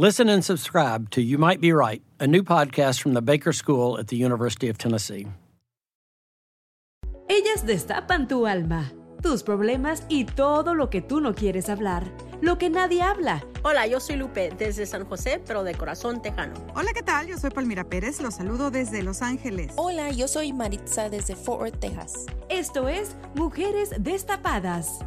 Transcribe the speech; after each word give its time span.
Listen 0.00 0.28
and 0.28 0.44
subscribe 0.44 1.10
to 1.10 1.20
You 1.20 1.38
Might 1.38 1.60
Be 1.60 1.72
Right, 1.72 2.04
a 2.20 2.26
new 2.28 2.44
podcast 2.44 3.02
from 3.02 3.14
the 3.14 3.20
Baker 3.20 3.52
School 3.52 3.98
at 3.98 4.06
the 4.06 4.14
University 4.14 4.68
of 4.68 4.78
Tennessee. 4.78 5.26
Ellas 7.28 7.66
destapan 7.66 8.28
tu 8.28 8.46
alma, 8.46 8.92
tus 9.24 9.42
problemas 9.42 10.04
y 10.08 10.24
todo 10.24 10.76
lo 10.76 10.88
que 10.88 11.00
tú 11.00 11.20
no 11.20 11.34
quieres 11.34 11.68
hablar, 11.68 12.04
lo 12.40 12.58
que 12.58 12.70
nadie 12.70 13.02
habla. 13.02 13.42
Hola, 13.64 13.88
yo 13.88 13.98
soy 13.98 14.14
Lupe 14.14 14.52
desde 14.56 14.86
San 14.86 15.04
José, 15.04 15.42
pero 15.44 15.64
de 15.64 15.74
corazón 15.74 16.22
tejano. 16.22 16.54
Hola, 16.76 16.92
¿qué 16.94 17.02
tal? 17.02 17.26
Yo 17.26 17.36
soy 17.36 17.50
Palmira 17.50 17.82
Pérez, 17.82 18.20
los 18.20 18.36
saludo 18.36 18.70
desde 18.70 19.02
Los 19.02 19.20
Ángeles. 19.20 19.72
Hola, 19.74 20.12
yo 20.12 20.28
soy 20.28 20.52
Maritza 20.52 21.08
desde 21.08 21.34
Fort 21.34 21.60
Worth, 21.62 21.80
Texas. 21.80 22.26
Esto 22.48 22.88
es 22.88 23.16
Mujeres 23.34 23.90
Destapadas. 23.98 25.00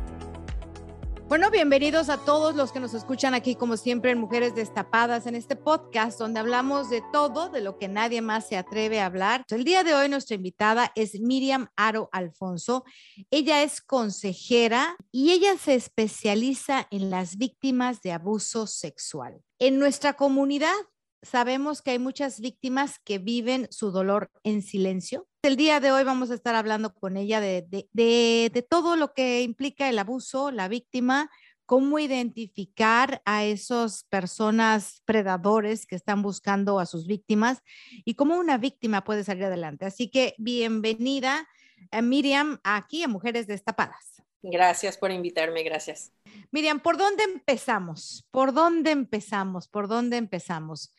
Bueno, 1.32 1.50
bienvenidos 1.50 2.10
a 2.10 2.18
todos 2.18 2.58
los 2.58 2.74
que 2.74 2.82
nos 2.82 2.94
escuchan 2.94 3.34
aquí, 3.34 3.56
como 3.56 3.78
siempre, 3.78 4.12
en 4.12 4.18
Mujeres 4.18 4.54
Destapadas, 4.54 5.28
en 5.28 5.36
este 5.36 5.56
podcast 5.56 6.20
donde 6.20 6.42
hablamos 6.42 6.90
de 6.90 7.02
todo, 7.14 7.48
de 7.48 7.62
lo 7.62 7.78
que 7.78 7.88
nadie 7.88 8.22
más 8.22 8.50
se 8.50 8.58
atreve 8.58 9.00
a 9.00 9.06
hablar. 9.06 9.46
El 9.50 9.64
día 9.64 9.86
de 9.86 9.94
hoy 9.94 10.09
nuestra 10.09 10.36
invitada 10.36 10.92
es 10.94 11.22
Miriam 11.22 11.70
Aro 11.78 12.09
Alfonso. 12.12 12.84
Ella 13.30 13.64
es 13.64 13.80
consejera 13.80 14.98
y 15.09 15.32
ella 15.32 15.58
se 15.58 15.76
especializa 15.76 16.86
en 16.92 17.09
las 17.09 17.38
víctimas 17.38 18.02
de 18.02 18.12
abuso 18.12 18.68
sexual. 18.68 19.42
En 19.58 19.80
nuestra 19.80 20.16
comunidad 20.16 20.76
sabemos 21.22 21.82
que 21.82 21.92
hay 21.92 22.00
muchas 22.00 22.42
víctimas 22.42 23.00
que 23.06 23.20
viven 23.20 23.70
su 23.72 23.92
dolor 23.92 24.30
en 24.44 24.62
silencio. 24.62 25.30
El 25.44 25.56
día 25.56 25.80
de 25.80 25.92
hoy 25.92 26.03
vamos 26.03 26.30
a 26.30 26.36
estar 26.36 26.53
hablando 26.53 26.94
con 26.94 27.17
ella 27.17 27.42
de, 27.42 27.64
de, 27.64 27.89
de, 27.94 28.52
de, 28.53 28.61
todo 28.61 28.95
lo 28.95 29.16
que 29.16 29.42
implica 29.42 29.89
el 29.89 29.97
abuso, 29.97 30.52
la 30.52 30.67
víctima, 30.67 31.31
cómo 31.66 31.97
identificar 31.97 33.23
a 33.25 33.44
esas 33.44 34.03
personas 34.03 35.02
predadores 35.03 35.88
que 35.88 35.95
están 35.95 36.22
buscando 36.22 36.80
a 36.80 36.86
sus 36.86 37.08
víctimas 37.08 37.64
y 38.06 38.14
cómo 38.14 38.38
una 38.38 38.59
víctima 38.59 39.03
puede 39.03 39.23
salir 39.23 39.45
adelante. 39.45 39.86
Así 39.86 40.12
que 40.12 40.36
bienvenida, 40.38 41.47
a 41.89 42.03
Miriam, 42.03 42.59
aquí 42.64 43.02
a 43.02 43.08
Mujeres 43.08 43.47
Destapadas. 43.47 44.22
Gracias 44.44 44.95
por 44.95 45.09
invitarme, 45.09 45.64
gracias. 45.64 46.12
Miriam, 46.52 46.80
¿por 46.80 46.97
dónde 46.97 47.23
empezamos? 47.23 48.28
¿Por 48.29 48.53
dónde 48.53 48.91
empezamos? 48.91 49.68
¿Por 49.68 49.88
dónde 49.88 50.18
empezamos? 50.18 50.94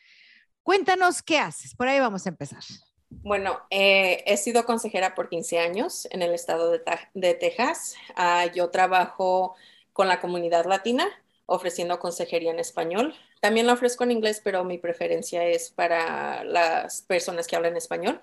Cuéntanos 0.64 1.22
qué 1.22 1.38
haces. 1.38 1.76
Por 1.76 1.86
ahí 1.86 2.00
vamos 2.00 2.26
a 2.26 2.30
empezar. 2.30 2.64
Bueno, 3.22 3.60
eh, 3.70 4.24
he 4.26 4.36
sido 4.36 4.64
consejera 4.64 5.14
por 5.14 5.28
15 5.28 5.58
años 5.58 6.08
en 6.10 6.22
el 6.22 6.32
estado 6.34 6.70
de, 6.70 6.80
de 7.14 7.34
Texas. 7.34 7.94
Uh, 8.16 8.52
yo 8.54 8.70
trabajo 8.70 9.54
con 9.92 10.08
la 10.08 10.20
comunidad 10.20 10.64
latina 10.66 11.08
ofreciendo 11.46 11.98
consejería 11.98 12.50
en 12.50 12.58
español. 12.58 13.14
También 13.40 13.66
la 13.66 13.74
ofrezco 13.74 14.04
en 14.04 14.12
inglés, 14.12 14.40
pero 14.42 14.64
mi 14.64 14.78
preferencia 14.78 15.44
es 15.44 15.70
para 15.70 16.44
las 16.44 17.02
personas 17.02 17.46
que 17.46 17.56
hablan 17.56 17.76
español. 17.76 18.22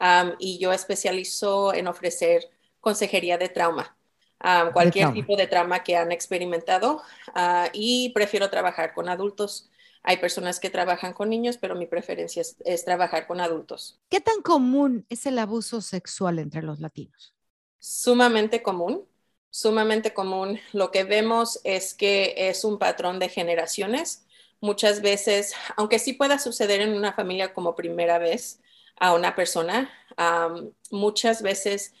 Um, 0.00 0.32
y 0.38 0.58
yo 0.58 0.72
especializo 0.72 1.72
en 1.72 1.88
ofrecer 1.88 2.50
consejería 2.80 3.38
de 3.38 3.48
trauma. 3.48 3.96
Um, 4.44 4.72
cualquier 4.72 5.06
de 5.06 5.12
trauma. 5.12 5.14
tipo 5.14 5.36
de 5.36 5.46
trauma 5.46 5.82
que 5.82 5.96
han 5.96 6.12
experimentado 6.12 7.00
uh, 7.34 7.68
y 7.72 8.10
prefiero 8.10 8.50
trabajar 8.50 8.92
con 8.92 9.08
adultos. 9.08 9.70
Hay 10.06 10.18
personas 10.18 10.60
que 10.60 10.70
trabajan 10.70 11.12
con 11.12 11.28
niños, 11.28 11.58
pero 11.58 11.74
mi 11.74 11.86
preferencia 11.86 12.40
es, 12.40 12.56
es, 12.64 12.84
trabajar 12.84 13.26
con 13.26 13.40
adultos. 13.40 13.98
¿Qué 14.08 14.20
tan 14.20 14.40
común 14.40 15.04
es 15.10 15.26
el 15.26 15.38
abuso 15.38 15.80
sexual 15.80 16.38
entre 16.38 16.62
los 16.62 16.78
latinos? 16.78 17.34
Sumamente 17.80 18.62
común, 18.62 19.04
sumamente 19.50 20.14
común. 20.14 20.60
Lo 20.72 20.92
que 20.92 21.02
vemos 21.02 21.60
es 21.64 21.92
que 21.92 22.34
es 22.36 22.64
un 22.64 22.78
patrón 22.78 23.18
de 23.18 23.28
generaciones. 23.28 24.24
Muchas 24.60 25.02
veces, 25.02 25.54
aunque 25.76 25.98
sí 25.98 26.12
pueda 26.12 26.38
suceder 26.38 26.80
en 26.80 26.94
una 26.94 27.12
familia 27.12 27.52
como 27.52 27.74
primera 27.74 28.18
vez 28.18 28.60
a 29.00 29.12
una 29.12 29.34
persona, 29.34 29.90
um, 30.16 30.70
muchas 30.90 31.42
veces 31.42 31.94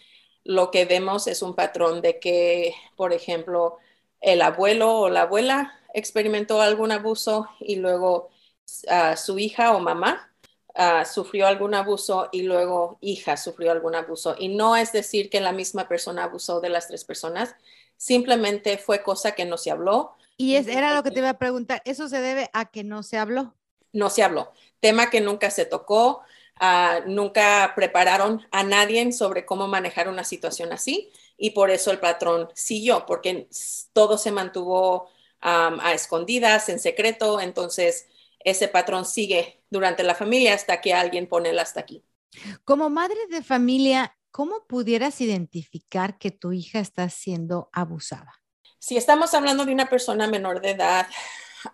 lo 0.44 0.70
que 0.70 0.84
vemos 0.84 1.26
es 1.26 1.42
un 1.42 1.56
patrón 1.56 2.02
de 2.02 2.20
que, 2.20 2.72
por 2.94 3.12
ejemplo, 3.12 3.78
el 4.20 4.42
abuelo 4.42 4.94
o 5.00 5.08
la 5.08 5.22
abuela 5.22 5.74
experimentó 5.96 6.60
algún 6.60 6.92
abuso 6.92 7.48
y 7.58 7.76
luego 7.76 8.28
uh, 8.84 9.16
su 9.16 9.38
hija 9.38 9.74
o 9.74 9.80
mamá 9.80 10.30
uh, 10.74 11.06
sufrió 11.06 11.46
algún 11.46 11.74
abuso 11.74 12.28
y 12.32 12.42
luego 12.42 12.98
hija 13.00 13.38
sufrió 13.38 13.72
algún 13.72 13.94
abuso. 13.94 14.36
Y 14.38 14.48
no 14.48 14.76
es 14.76 14.92
decir 14.92 15.30
que 15.30 15.40
la 15.40 15.52
misma 15.52 15.88
persona 15.88 16.24
abusó 16.24 16.60
de 16.60 16.68
las 16.68 16.86
tres 16.86 17.04
personas, 17.04 17.56
simplemente 17.96 18.76
fue 18.76 19.02
cosa 19.02 19.32
que 19.32 19.46
no 19.46 19.56
se 19.56 19.70
habló. 19.70 20.12
Y 20.36 20.56
es, 20.56 20.68
era 20.68 20.94
lo 20.94 21.02
que 21.02 21.10
te 21.10 21.20
iba 21.20 21.30
a 21.30 21.38
preguntar, 21.38 21.80
¿eso 21.86 22.10
se 22.10 22.20
debe 22.20 22.50
a 22.52 22.66
que 22.66 22.84
no 22.84 23.02
se 23.02 23.16
habló? 23.16 23.54
No 23.94 24.10
se 24.10 24.22
habló, 24.22 24.52
tema 24.80 25.08
que 25.08 25.22
nunca 25.22 25.50
se 25.50 25.64
tocó, 25.64 26.20
uh, 26.60 27.08
nunca 27.08 27.72
prepararon 27.74 28.46
a 28.50 28.64
nadie 28.64 29.10
sobre 29.12 29.46
cómo 29.46 29.66
manejar 29.66 30.10
una 30.10 30.24
situación 30.24 30.74
así 30.74 31.10
y 31.38 31.50
por 31.50 31.70
eso 31.70 31.90
el 31.90 32.00
patrón 32.00 32.50
siguió, 32.52 33.06
porque 33.06 33.48
todo 33.94 34.18
se 34.18 34.30
mantuvo 34.30 35.08
um, 35.42 35.80
a 35.80 35.92
escondidas, 35.92 36.68
en 36.68 36.78
secreto, 36.78 37.40
entonces 37.40 38.06
ese 38.40 38.68
patrón 38.68 39.04
sigue 39.04 39.62
durante 39.70 40.02
la 40.02 40.14
familia 40.14 40.54
hasta 40.54 40.80
que 40.80 40.94
alguien 40.94 41.26
pone 41.26 41.50
el 41.50 41.58
hasta 41.58 41.80
aquí. 41.80 42.04
Como 42.64 42.90
madre 42.90 43.18
de 43.30 43.42
familia, 43.42 44.16
¿cómo 44.30 44.66
pudieras 44.66 45.20
identificar 45.20 46.18
que 46.18 46.30
tu 46.30 46.52
hija 46.52 46.78
está 46.78 47.08
siendo 47.08 47.68
abusada? 47.72 48.32
Si 48.78 48.96
estamos 48.96 49.34
hablando 49.34 49.64
de 49.64 49.72
una 49.72 49.88
persona 49.88 50.28
menor 50.28 50.60
de 50.60 50.70
edad, 50.70 51.08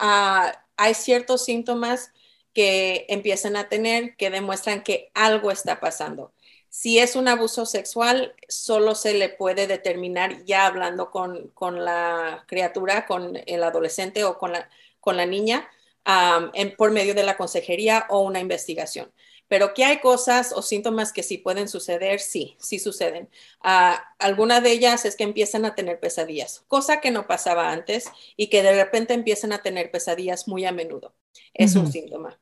uh, 0.00 0.56
hay 0.76 0.94
ciertos 0.94 1.44
síntomas 1.44 2.12
que 2.54 3.06
empiezan 3.08 3.56
a 3.56 3.68
tener 3.68 4.16
que 4.16 4.30
demuestran 4.30 4.82
que 4.82 5.10
algo 5.14 5.50
está 5.50 5.80
pasando. 5.80 6.32
Si 6.74 6.98
es 6.98 7.16
un 7.16 7.28
abuso 7.28 7.66
sexual, 7.66 8.34
solo 8.48 8.94
se 8.94 9.12
le 9.12 9.28
puede 9.28 9.66
determinar 9.66 10.42
ya 10.46 10.64
hablando 10.66 11.10
con, 11.10 11.48
con 11.48 11.84
la 11.84 12.44
criatura, 12.48 13.04
con 13.06 13.38
el 13.44 13.62
adolescente 13.62 14.24
o 14.24 14.38
con 14.38 14.52
la, 14.52 14.70
con 14.98 15.18
la 15.18 15.26
niña, 15.26 15.68
um, 16.06 16.50
en, 16.54 16.74
por 16.74 16.90
medio 16.90 17.14
de 17.14 17.24
la 17.24 17.36
consejería 17.36 18.06
o 18.08 18.20
una 18.20 18.40
investigación. 18.40 19.12
Pero 19.48 19.74
que 19.74 19.84
hay 19.84 20.00
cosas 20.00 20.52
o 20.56 20.62
síntomas 20.62 21.12
que 21.12 21.22
sí 21.22 21.36
pueden 21.36 21.68
suceder, 21.68 22.20
sí, 22.20 22.56
sí 22.58 22.78
suceden. 22.78 23.28
Uh, 23.62 23.96
alguna 24.18 24.62
de 24.62 24.72
ellas 24.72 25.04
es 25.04 25.14
que 25.14 25.24
empiezan 25.24 25.66
a 25.66 25.74
tener 25.74 26.00
pesadillas, 26.00 26.64
cosa 26.68 27.02
que 27.02 27.10
no 27.10 27.26
pasaba 27.26 27.70
antes 27.70 28.06
y 28.34 28.48
que 28.48 28.62
de 28.62 28.72
repente 28.72 29.12
empiezan 29.12 29.52
a 29.52 29.60
tener 29.62 29.90
pesadillas 29.90 30.48
muy 30.48 30.64
a 30.64 30.72
menudo. 30.72 31.14
Es 31.52 31.76
uh 31.76 31.80
-huh. 31.80 31.82
un 31.82 31.92
síntoma. 31.92 32.40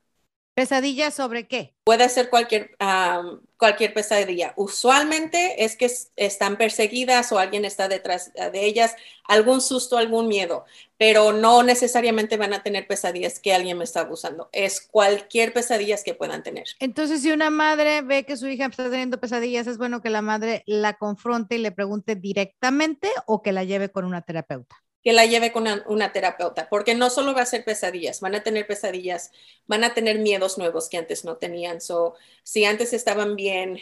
¿Pesadillas 0.53 1.13
sobre 1.13 1.47
qué? 1.47 1.73
Puede 1.85 2.09
ser 2.09 2.29
cualquier, 2.29 2.75
um, 2.81 3.39
cualquier 3.55 3.93
pesadilla. 3.93 4.53
Usualmente 4.57 5.63
es 5.63 5.77
que 5.77 5.89
están 6.17 6.57
perseguidas 6.57 7.31
o 7.31 7.39
alguien 7.39 7.63
está 7.63 7.87
detrás 7.87 8.33
de 8.33 8.65
ellas, 8.65 8.95
algún 9.23 9.61
susto, 9.61 9.97
algún 9.97 10.27
miedo, 10.27 10.65
pero 10.97 11.31
no 11.31 11.63
necesariamente 11.63 12.35
van 12.35 12.53
a 12.53 12.63
tener 12.63 12.85
pesadillas 12.85 13.39
que 13.39 13.53
alguien 13.53 13.77
me 13.77 13.85
está 13.85 14.01
abusando. 14.01 14.49
Es 14.51 14.81
cualquier 14.81 15.53
pesadillas 15.53 16.03
que 16.03 16.15
puedan 16.15 16.43
tener. 16.43 16.65
Entonces, 16.79 17.21
si 17.21 17.31
una 17.31 17.49
madre 17.49 18.01
ve 18.01 18.25
que 18.25 18.35
su 18.35 18.47
hija 18.47 18.65
está 18.65 18.89
teniendo 18.89 19.21
pesadillas, 19.21 19.67
es 19.67 19.77
bueno 19.77 20.01
que 20.01 20.09
la 20.09 20.21
madre 20.21 20.63
la 20.65 20.95
confronte 20.95 21.55
y 21.55 21.59
le 21.59 21.71
pregunte 21.71 22.15
directamente 22.15 23.09
o 23.25 23.41
que 23.41 23.53
la 23.53 23.63
lleve 23.63 23.89
con 23.89 24.03
una 24.03 24.21
terapeuta. 24.21 24.83
Que 25.03 25.13
la 25.13 25.25
lleve 25.25 25.51
con 25.51 25.67
una, 25.87 26.11
terapeuta, 26.13 26.69
porque 26.69 26.93
no 26.93 27.09
solo 27.09 27.33
va 27.33 27.41
a 27.41 27.45
ser 27.45 27.63
pesadillas, 27.63 28.21
van 28.21 28.35
a 28.35 28.43
tener 28.43 28.67
pesadillas, 28.67 29.31
van 29.65 29.83
a 29.83 29.93
tener 29.93 30.19
miedos 30.19 30.57
nuevos 30.57 30.89
que 30.89 30.97
antes 30.97 31.25
no 31.25 31.37
tenían. 31.37 31.81
So, 31.81 32.15
si 32.43 32.65
antes 32.65 32.93
estaban 32.93 33.35
bien 33.35 33.79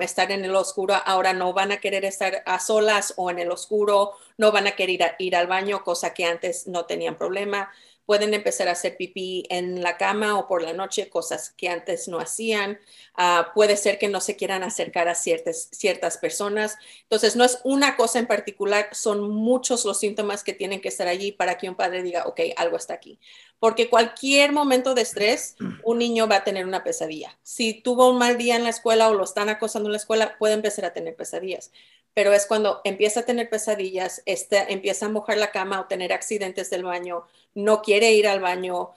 estar 0.00 0.30
en 0.32 0.44
el 0.44 0.54
oscuro, 0.54 0.94
ahora 1.04 1.32
no 1.32 1.52
van 1.52 1.72
a 1.72 1.78
querer 1.78 2.04
estar 2.04 2.42
a 2.44 2.58
solas 2.58 3.14
o 3.16 3.30
en 3.30 3.38
el 3.38 3.50
oscuro, 3.50 4.12
no 4.36 4.52
van 4.52 4.66
a 4.66 4.72
querer 4.72 5.16
ir 5.18 5.36
al 5.36 5.46
baño, 5.46 5.82
cosa 5.82 6.12
que 6.12 6.24
antes 6.24 6.66
no 6.66 6.84
tenían 6.84 7.16
problema 7.16 7.70
pueden 8.10 8.34
empezar 8.34 8.66
a 8.66 8.72
hacer 8.72 8.96
pipí 8.96 9.44
en 9.50 9.84
la 9.84 9.96
cama 9.96 10.36
o 10.36 10.48
por 10.48 10.62
la 10.62 10.72
noche, 10.72 11.08
cosas 11.08 11.54
que 11.56 11.68
antes 11.68 12.08
no 12.08 12.18
hacían. 12.18 12.80
Ah, 13.14 13.52
puede 13.54 13.76
ser 13.76 14.00
que 14.00 14.08
no 14.08 14.20
se 14.20 14.34
quieran 14.34 14.64
acercar 14.64 15.06
a 15.06 15.14
ciertas, 15.14 15.68
ciertas 15.70 16.18
personas. 16.18 16.76
Entonces, 17.02 17.36
no 17.36 17.44
es 17.44 17.60
una 17.62 17.94
cosa 17.94 18.18
en 18.18 18.26
particular, 18.26 18.88
son 18.90 19.30
muchos 19.30 19.84
los 19.84 20.00
síntomas 20.00 20.42
que 20.42 20.54
tienen 20.54 20.80
que 20.80 20.88
estar 20.88 21.06
allí 21.06 21.30
para 21.30 21.56
que 21.56 21.68
un 21.68 21.76
padre 21.76 22.02
diga, 22.02 22.26
ok, 22.26 22.40
algo 22.56 22.76
está 22.78 22.94
aquí. 22.94 23.16
Porque 23.60 23.88
cualquier 23.88 24.52
momento 24.52 24.94
de 24.94 25.02
estrés, 25.02 25.54
un 25.84 25.98
niño 25.98 26.26
va 26.26 26.36
a 26.36 26.44
tener 26.44 26.66
una 26.66 26.82
pesadilla. 26.82 27.38
Si 27.42 27.74
tuvo 27.74 28.10
un 28.10 28.18
mal 28.18 28.38
día 28.38 28.56
en 28.56 28.64
la 28.64 28.70
escuela 28.70 29.08
o 29.08 29.14
lo 29.14 29.22
están 29.22 29.50
acosando 29.50 29.88
en 29.88 29.92
la 29.92 29.98
escuela, 29.98 30.36
puede 30.38 30.54
empezar 30.54 30.86
a 30.86 30.92
tener 30.92 31.14
pesadillas 31.14 31.70
pero 32.14 32.32
es 32.32 32.46
cuando 32.46 32.80
empieza 32.84 33.20
a 33.20 33.24
tener 33.24 33.48
pesadillas, 33.48 34.22
este, 34.26 34.72
empieza 34.72 35.06
a 35.06 35.10
mojar 35.10 35.38
la 35.38 35.50
cama 35.50 35.80
o 35.80 35.86
tener 35.86 36.12
accidentes 36.12 36.70
del 36.70 36.84
baño, 36.84 37.24
no 37.54 37.82
quiere 37.82 38.12
ir 38.12 38.26
al 38.28 38.40
baño. 38.40 38.90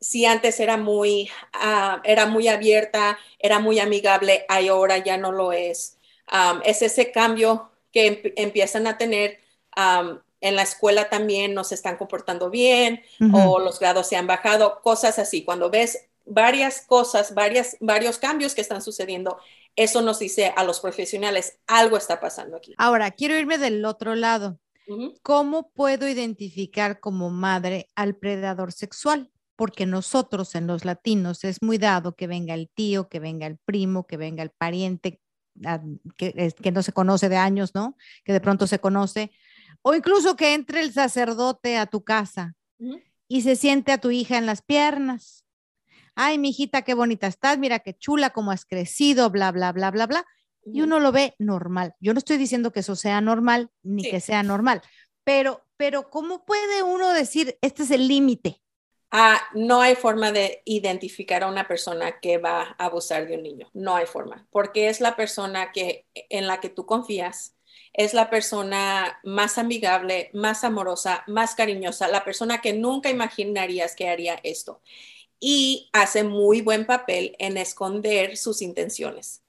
si 0.00 0.24
antes 0.24 0.60
era 0.60 0.76
muy, 0.76 1.30
ah, 1.52 2.00
era 2.04 2.26
muy 2.26 2.48
abierta, 2.48 3.18
era 3.38 3.58
muy 3.58 3.80
amigable, 3.80 4.44
ahora 4.48 4.98
ya 4.98 5.16
no 5.18 5.32
lo 5.32 5.52
es. 5.52 5.98
es 6.64 6.82
ese 6.82 7.12
cambio 7.12 7.70
que 7.92 8.32
empiezan 8.36 8.86
a 8.86 8.98
tener 8.98 9.40
en 10.40 10.56
la 10.56 10.62
escuela 10.62 11.08
también 11.08 11.54
no 11.54 11.64
se 11.64 11.74
están 11.74 11.96
comportando 11.96 12.50
bien 12.50 13.02
o 13.32 13.58
los 13.58 13.80
grados 13.80 14.06
se 14.08 14.16
han 14.16 14.26
bajado, 14.26 14.80
cosas 14.82 15.18
así. 15.18 15.44
Cuando 15.44 15.70
ves 15.70 16.06
varias 16.26 16.82
cosas, 16.86 17.34
varias, 17.34 17.76
varios 17.80 18.18
cambios 18.18 18.54
que 18.54 18.60
están 18.60 18.82
sucediendo, 18.82 19.38
eso 19.76 20.02
nos 20.02 20.18
dice 20.18 20.52
a 20.56 20.64
los 20.64 20.80
profesionales, 20.80 21.58
algo 21.66 21.96
está 21.96 22.20
pasando 22.20 22.56
aquí. 22.56 22.74
Ahora, 22.78 23.10
quiero 23.10 23.38
irme 23.38 23.58
del 23.58 23.84
otro 23.84 24.14
lado. 24.14 24.58
¿Cómo 25.22 25.70
puedo 25.70 26.08
identificar 26.08 27.00
como 27.00 27.30
madre 27.30 27.90
al 27.96 28.14
predador 28.16 28.72
sexual? 28.72 29.30
Porque 29.56 29.84
nosotros 29.84 30.54
en 30.54 30.66
los 30.66 30.84
latinos 30.84 31.42
es 31.44 31.60
muy 31.60 31.78
dado 31.78 32.14
que 32.14 32.26
venga 32.26 32.54
el 32.54 32.68
tío, 32.68 33.08
que 33.08 33.18
venga 33.18 33.46
el 33.46 33.56
primo, 33.58 34.06
que 34.06 34.16
venga 34.16 34.42
el 34.42 34.50
pariente 34.50 35.20
ah, 35.64 35.80
que, 36.16 36.52
que 36.52 36.72
no 36.72 36.82
se 36.82 36.92
conoce 36.92 37.28
de 37.28 37.36
años, 37.36 37.74
¿no? 37.74 37.96
Que 38.24 38.32
de 38.32 38.40
pronto 38.40 38.66
se 38.66 38.78
conoce. 38.78 39.32
O 39.86 39.94
incluso 39.94 40.34
que 40.34 40.54
entre 40.54 40.80
el 40.80 40.92
sacerdote 40.92 41.76
a 41.76 41.86
tu 41.86 42.02
casa 42.02 42.54
y 43.28 43.42
se 43.42 43.54
siente 43.54 43.92
a 43.92 43.98
tu 43.98 44.10
hija 44.10 44.36
en 44.38 44.46
las 44.46 44.62
piernas 44.62 45.46
ay, 46.16 46.38
mi 46.38 46.48
hijita, 46.48 46.82
qué 46.82 46.94
bonita 46.94 47.28
estás, 47.28 47.58
mira 47.58 47.78
qué 47.78 47.94
chula, 47.94 48.30
cómo 48.30 48.50
has 48.50 48.64
crecido, 48.64 49.30
bla, 49.30 49.52
bla, 49.52 49.70
bla, 49.72 49.92
bla, 49.92 50.06
bla. 50.06 50.26
Y 50.64 50.80
uno 50.80 50.98
lo 50.98 51.12
ve 51.12 51.36
normal. 51.38 51.94
Yo 52.00 52.12
no 52.12 52.18
estoy 52.18 52.38
diciendo 52.38 52.72
que 52.72 52.80
eso 52.80 52.96
sea 52.96 53.20
normal 53.20 53.70
ni 53.84 54.02
que 54.02 54.18
sea 54.18 54.42
normal, 54.42 54.82
pero, 55.22 55.62
pero 55.76 56.10
¿cómo 56.10 56.44
puede 56.44 56.82
uno 56.82 57.12
decir, 57.12 57.56
este 57.60 57.84
es 57.84 57.92
el 57.92 58.08
límite? 58.08 58.60
Ah, 59.12 59.40
no 59.54 59.80
hay 59.80 59.94
forma 59.94 60.32
de 60.32 60.62
identificar 60.64 61.44
a 61.44 61.46
una 61.46 61.68
persona 61.68 62.18
que 62.18 62.38
va 62.38 62.74
a 62.78 62.86
abusar 62.86 63.28
de 63.28 63.36
un 63.36 63.44
niño. 63.44 63.70
No 63.74 63.94
hay 63.94 64.06
forma, 64.06 64.48
porque 64.50 64.88
es 64.88 65.00
la 65.00 65.14
persona 65.14 65.70
que, 65.70 66.06
en 66.14 66.48
la 66.48 66.58
que 66.58 66.68
tú 66.68 66.84
confías, 66.84 67.55
es 67.96 68.12
la 68.12 68.28
persona 68.28 69.18
más 69.24 69.56
amigable, 69.56 70.28
más 70.34 70.64
amorosa, 70.64 71.24
más 71.26 71.54
cariñosa, 71.54 72.08
la 72.08 72.24
persona 72.24 72.60
que 72.60 72.74
nunca 72.74 73.08
imaginarías 73.08 73.96
que 73.96 74.10
haría 74.10 74.38
esto 74.42 74.82
y 75.40 75.88
hace 75.94 76.22
muy 76.22 76.60
buen 76.60 76.84
papel 76.84 77.34
en 77.38 77.56
esconder 77.56 78.36
sus 78.36 78.60
intenciones. 78.60 79.42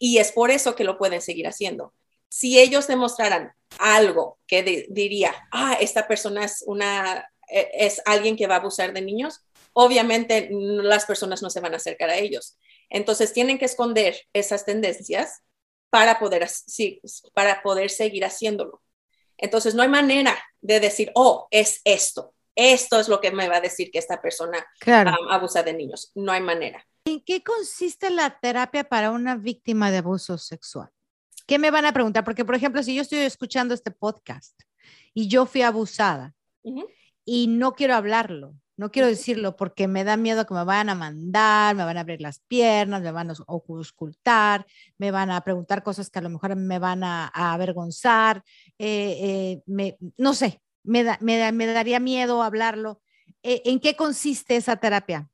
Y 0.00 0.18
es 0.18 0.32
por 0.32 0.50
eso 0.50 0.74
que 0.74 0.82
lo 0.82 0.98
pueden 0.98 1.22
seguir 1.22 1.46
haciendo. 1.46 1.94
Si 2.28 2.58
ellos 2.58 2.88
demostraran 2.88 3.52
algo 3.78 4.38
que 4.48 4.86
diría, 4.90 5.32
ah, 5.52 5.78
esta 5.80 6.08
persona 6.08 6.44
es 6.44 6.64
una 6.66 7.30
e, 7.48 7.70
es 7.72 8.02
alguien 8.04 8.36
que 8.36 8.48
va 8.48 8.56
a 8.56 8.58
abusar 8.58 8.92
de 8.92 9.00
niños, 9.00 9.42
obviamente 9.72 10.48
las 10.50 11.06
personas 11.06 11.40
no 11.40 11.50
se 11.50 11.60
van 11.60 11.74
a 11.74 11.76
acercar 11.76 12.10
a 12.10 12.16
ellos. 12.16 12.58
Entonces 12.90 13.32
tienen 13.32 13.58
que 13.58 13.64
esconder 13.64 14.16
esas 14.32 14.64
tendencias 14.64 15.42
para 15.90 16.18
poder, 16.18 16.48
para 17.34 17.62
poder 17.62 17.90
seguir 17.90 18.24
haciéndolo. 18.24 18.82
Entonces 19.38 19.74
no 19.74 19.82
hay 19.82 19.88
manera 19.88 20.36
de 20.60 20.80
decir, 20.80 21.10
oh, 21.14 21.46
es 21.50 21.80
esto 21.84 22.34
esto 22.56 22.98
es 22.98 23.08
lo 23.08 23.20
que 23.20 23.30
me 23.30 23.48
va 23.48 23.58
a 23.58 23.60
decir 23.60 23.90
que 23.90 23.98
esta 23.98 24.20
persona 24.20 24.66
abusa 25.30 25.62
de 25.62 25.74
niños. 25.74 26.10
No 26.14 26.32
hay 26.32 26.40
manera. 26.40 26.84
¿En 27.04 27.20
qué 27.20 27.44
consiste 27.44 28.10
la 28.10 28.40
terapia 28.40 28.82
para 28.82 29.10
una 29.10 29.36
víctima 29.36 29.90
de 29.90 29.98
abuso 29.98 30.38
sexual? 30.38 30.88
¿Qué 31.46 31.58
me 31.58 31.70
van 31.70 31.84
a 31.84 31.92
preguntar? 31.92 32.24
Porque, 32.24 32.44
por 32.44 32.56
ejemplo, 32.56 32.82
si 32.82 32.94
yo 32.96 33.02
estoy 33.02 33.20
escuchando 33.20 33.74
este 33.74 33.90
podcast 33.92 34.58
y 35.14 35.28
yo 35.28 35.46
fui 35.46 35.62
abusada 35.62 36.34
y 37.24 37.46
no 37.46 37.74
quiero 37.74 37.94
hablarlo, 37.94 38.54
no 38.76 38.90
quiero 38.90 39.08
decirlo 39.08 39.56
porque 39.56 39.88
me 39.88 40.04
da 40.04 40.16
miedo 40.16 40.46
que 40.46 40.54
me 40.54 40.64
vayan 40.64 40.90
a 40.90 40.94
mandar, 40.94 41.74
me 41.74 41.84
van 41.84 41.96
a 41.96 42.00
abrir 42.00 42.20
las 42.20 42.40
piernas, 42.40 43.02
me 43.02 43.10
van 43.10 43.30
a 43.30 43.34
ocultar, 43.46 44.66
me 44.98 45.10
van 45.10 45.30
a 45.30 45.40
preguntar 45.42 45.82
cosas 45.82 46.10
que 46.10 46.18
a 46.18 46.22
lo 46.22 46.28
mejor 46.28 46.56
me 46.56 46.78
van 46.78 47.02
a, 47.02 47.28
avergonzar, 47.28 48.42
eh, 48.78 49.62
eh, 49.66 49.96
no 50.18 50.34
sé, 50.34 50.60
me, 50.82 51.04
me, 51.20 51.66
daría 51.66 52.00
miedo 52.00 52.42
hablarlo. 52.42 53.00
Eh, 53.42 53.62
¿En 53.64 53.80
qué 53.80 53.96
consiste 53.96 54.56
esa 54.56 54.76
terapia? 54.76 55.28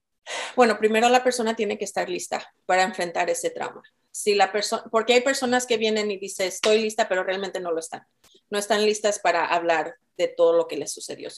Bueno, 0.54 0.78
primero 0.78 1.08
la 1.08 1.24
persona 1.24 1.56
tiene 1.56 1.78
que 1.78 1.84
estar 1.84 2.08
lista 2.08 2.46
para 2.64 2.82
enfrentar 2.84 3.28
ese 3.28 3.50
trauma. 3.50 3.82
Si 4.10 4.34
la 4.34 4.52
persona, 4.52 4.84
porque 4.90 5.14
hay 5.14 5.22
personas 5.22 5.66
que 5.66 5.78
vienen 5.78 6.10
y 6.10 6.18
dicen, 6.18 6.46
estoy 6.46 6.80
lista, 6.80 7.08
pero 7.08 7.24
realmente 7.24 7.60
no 7.60 7.72
lo 7.72 7.80
están. 7.80 8.06
No 8.50 8.58
están 8.58 8.84
listas 8.84 9.18
para 9.18 9.46
hablar 9.46 9.96
de 10.16 10.28
todo 10.28 10.52
lo 10.52 10.68
que 10.68 10.76
les 10.76 10.92
sucedió. 10.92 11.30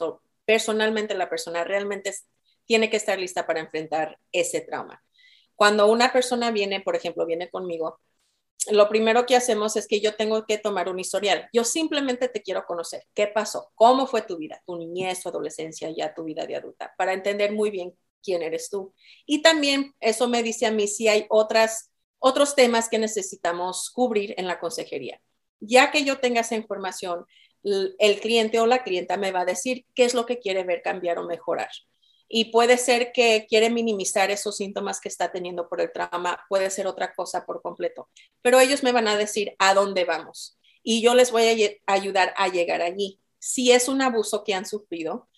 Personalmente, 0.44 1.14
la 1.14 1.28
persona 1.28 1.64
realmente 1.64 2.14
tiene 2.66 2.90
que 2.90 2.96
estar 2.96 3.18
lista 3.18 3.46
para 3.46 3.60
enfrentar 3.60 4.18
ese 4.32 4.60
trauma. 4.60 5.02
Cuando 5.54 5.86
una 5.86 6.12
persona 6.12 6.50
viene, 6.50 6.80
por 6.80 6.96
ejemplo, 6.96 7.26
viene 7.26 7.50
conmigo, 7.50 8.00
lo 8.70 8.88
primero 8.88 9.26
que 9.26 9.36
hacemos 9.36 9.76
es 9.76 9.86
que 9.86 10.00
yo 10.00 10.14
tengo 10.16 10.46
que 10.46 10.58
tomar 10.58 10.88
un 10.88 10.98
historial. 10.98 11.48
Yo 11.52 11.64
simplemente 11.64 12.28
te 12.28 12.42
quiero 12.42 12.64
conocer. 12.64 13.04
¿Qué 13.14 13.26
pasó? 13.26 13.70
¿Cómo 13.74 14.06
fue 14.06 14.22
tu 14.22 14.38
vida? 14.38 14.62
Tu 14.66 14.76
niñez, 14.76 15.22
tu 15.22 15.28
adolescencia, 15.28 15.90
ya 15.94 16.14
tu 16.14 16.24
vida 16.24 16.46
de 16.46 16.56
adulta, 16.56 16.94
para 16.96 17.12
entender 17.12 17.52
muy 17.52 17.70
bien 17.70 17.94
quién 18.22 18.42
eres 18.42 18.70
tú. 18.70 18.94
Y 19.26 19.42
también 19.42 19.94
eso 20.00 20.28
me 20.28 20.42
dice 20.42 20.66
a 20.66 20.72
mí 20.72 20.88
si 20.88 21.08
hay 21.08 21.26
otras, 21.28 21.90
otros 22.18 22.54
temas 22.54 22.88
que 22.88 22.98
necesitamos 22.98 23.90
cubrir 23.90 24.34
en 24.38 24.46
la 24.46 24.58
consejería. 24.58 25.20
Ya 25.60 25.90
que 25.90 26.04
yo 26.04 26.18
tenga 26.18 26.40
esa 26.40 26.56
información, 26.56 27.26
el 27.64 28.20
cliente 28.20 28.60
o 28.60 28.66
la 28.66 28.84
clienta 28.84 29.16
me 29.16 29.32
va 29.32 29.40
a 29.40 29.44
decir 29.44 29.86
qué 29.94 30.04
es 30.04 30.14
lo 30.14 30.26
que 30.26 30.38
quiere 30.38 30.64
ver 30.64 30.82
cambiar 30.82 31.18
o 31.18 31.26
mejorar. 31.26 31.70
Y 32.28 32.46
puede 32.46 32.78
ser 32.78 33.12
que 33.12 33.46
quiere 33.48 33.70
minimizar 33.70 34.30
esos 34.30 34.56
síntomas 34.56 35.00
que 35.00 35.08
está 35.08 35.32
teniendo 35.32 35.68
por 35.68 35.80
el 35.80 35.92
trauma, 35.92 36.44
puede 36.48 36.70
ser 36.70 36.86
otra 36.86 37.14
cosa 37.14 37.44
por 37.44 37.62
completo, 37.62 38.08
pero 38.42 38.60
ellos 38.60 38.82
me 38.82 38.92
van 38.92 39.08
a 39.08 39.16
decir 39.16 39.54
a 39.58 39.74
dónde 39.74 40.04
vamos. 40.04 40.58
Y 40.82 41.02
yo 41.02 41.14
les 41.14 41.30
voy 41.30 41.80
a 41.86 41.92
ayudar 41.92 42.34
a 42.36 42.48
llegar 42.48 42.82
allí. 42.82 43.20
Si 43.38 43.72
es 43.72 43.88
un 43.88 44.02
abuso 44.02 44.44
que 44.44 44.54
han 44.54 44.66
sufrido, 44.66 45.28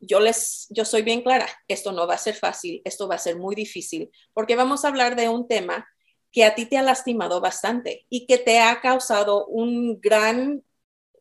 yo 0.00 0.20
les, 0.20 0.66
yo 0.70 0.84
soy 0.84 1.02
bien 1.02 1.22
clara, 1.22 1.48
esto 1.66 1.92
no 1.92 2.06
va 2.06 2.14
a 2.14 2.18
ser 2.18 2.34
fácil, 2.34 2.82
esto 2.84 3.08
va 3.08 3.14
a 3.14 3.18
ser 3.18 3.36
muy 3.36 3.54
difícil, 3.54 4.10
porque 4.34 4.56
vamos 4.56 4.84
a 4.84 4.88
hablar 4.88 5.16
de 5.16 5.28
un 5.28 5.48
tema 5.48 5.88
que 6.30 6.44
a 6.44 6.54
ti 6.54 6.66
te 6.66 6.76
ha 6.76 6.82
lastimado 6.82 7.40
bastante 7.40 8.06
y 8.08 8.26
que 8.26 8.38
te 8.38 8.60
ha 8.60 8.80
causado 8.80 9.46
un 9.46 10.00
gran, 10.00 10.62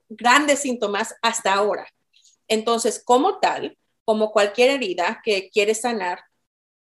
grandes 0.09 0.59
síntomas 0.59 1.15
hasta 1.21 1.53
ahora. 1.53 1.87
Entonces, 2.47 3.01
como 3.03 3.39
tal, 3.39 3.77
como 4.05 4.31
cualquier 4.31 4.71
herida 4.71 5.21
que 5.23 5.49
quieres 5.49 5.81
sanar, 5.81 6.19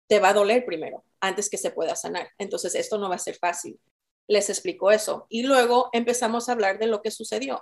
te 0.07 0.19
va 0.19 0.29
a 0.29 0.33
doler 0.33 0.65
primero 0.65 1.05
antes 1.19 1.49
que 1.49 1.57
se 1.57 1.71
pueda 1.71 1.95
sanar. 1.95 2.29
Entonces, 2.37 2.75
esto 2.75 2.97
no 2.97 3.09
va 3.09 3.15
a 3.15 3.19
ser 3.19 3.37
fácil. 3.37 3.79
Les 4.27 4.49
explico 4.49 4.91
eso. 4.91 5.27
Y 5.29 5.43
luego 5.43 5.89
empezamos 5.93 6.49
a 6.49 6.53
hablar 6.53 6.79
de 6.79 6.87
lo 6.87 7.01
que 7.01 7.11
sucedió. 7.11 7.61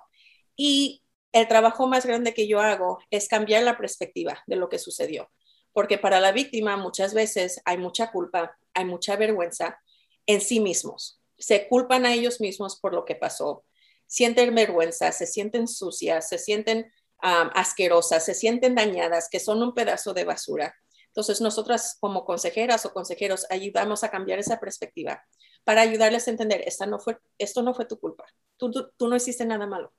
Y 0.56 1.04
el 1.32 1.48
trabajo 1.48 1.88
más 1.88 2.06
grande 2.06 2.34
que 2.34 2.48
yo 2.48 2.60
hago 2.60 3.00
es 3.12 3.28
cambiar 3.28 3.64
la 3.64 3.78
perspectiva 3.78 4.44
de 4.48 4.56
lo 4.56 4.70
que 4.70 4.80
sucedió. 4.80 5.30
Porque 5.74 5.98
para 5.98 6.20
la 6.20 6.32
víctima 6.32 6.78
muchas 6.78 7.14
veces 7.14 7.62
hay 7.66 7.78
mucha 7.78 8.12
culpa, 8.12 8.58
hay 8.74 8.86
mucha 8.86 9.16
vergüenza 9.16 9.80
en 10.26 10.42
sí 10.42 10.60
mismos. 10.60 11.22
Se 11.38 11.68
culpan 11.68 12.06
a 12.06 12.14
ellos 12.14 12.42
mismos 12.42 12.80
por 12.80 12.94
lo 12.94 13.06
que 13.06 13.16
pasó. 13.16 13.64
Sienten 14.10 14.56
vergüenza, 14.56 15.12
se 15.12 15.28
sienten 15.28 15.68
sucias, 15.68 16.28
se 16.28 16.40
sienten 16.40 16.92
asquerosas, 17.22 18.26
se 18.26 18.34
sienten 18.34 18.74
dañadas, 18.74 19.30
que 19.30 19.40
son 19.40 19.62
un 19.62 19.76
pedazo 19.76 20.16
de 20.16 20.24
basura. 20.24 20.74
Entonces, 21.08 21.42
nosotras 21.42 21.98
como 22.00 22.26
consejeras 22.26 22.86
o 22.86 22.94
consejeros 22.94 23.46
ayudamos 23.52 24.04
a 24.04 24.10
cambiar 24.10 24.40
esa 24.40 24.60
perspectiva 24.60 25.24
para 25.64 25.82
ayudarles 25.82 26.28
a 26.28 26.32
entender, 26.32 26.64
esta 26.66 26.88
no 26.88 26.98
fue, 26.98 27.20
esto 27.38 27.62
no 27.62 27.76
fue 27.76 27.86
tu 27.86 28.00
culpa, 28.00 28.26
tú, 28.58 28.72
tú, 28.98 29.08
no 29.08 29.16
hiciste 29.16 29.46
nada 29.46 29.68
malo. 29.68 29.94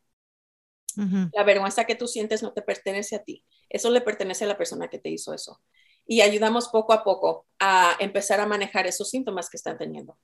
La 1.33 1.45
vergüenza 1.45 1.85
que 1.85 1.95
tú 1.95 2.09
sientes 2.09 2.43
no 2.43 2.53
te 2.53 2.63
pertenece 2.63 3.15
a 3.15 3.23
ti, 3.23 3.45
eso 3.69 3.91
le 3.91 4.01
pertenece 4.01 4.45
a 4.45 4.49
la 4.49 4.59
persona 4.59 4.89
que 4.89 4.99
te 4.99 5.09
hizo 5.09 5.33
eso. 5.33 5.61
Y 6.05 6.23
ayudamos 6.23 6.69
poco 6.69 6.93
a 6.93 7.05
poco 7.05 7.47
a 7.61 7.97
empezar 8.01 8.41
a 8.41 8.47
manejar 8.47 8.89
esos 8.89 9.11
síntomas 9.11 9.49
que 9.49 9.57
están 9.57 9.79
teniendo. 9.79 10.19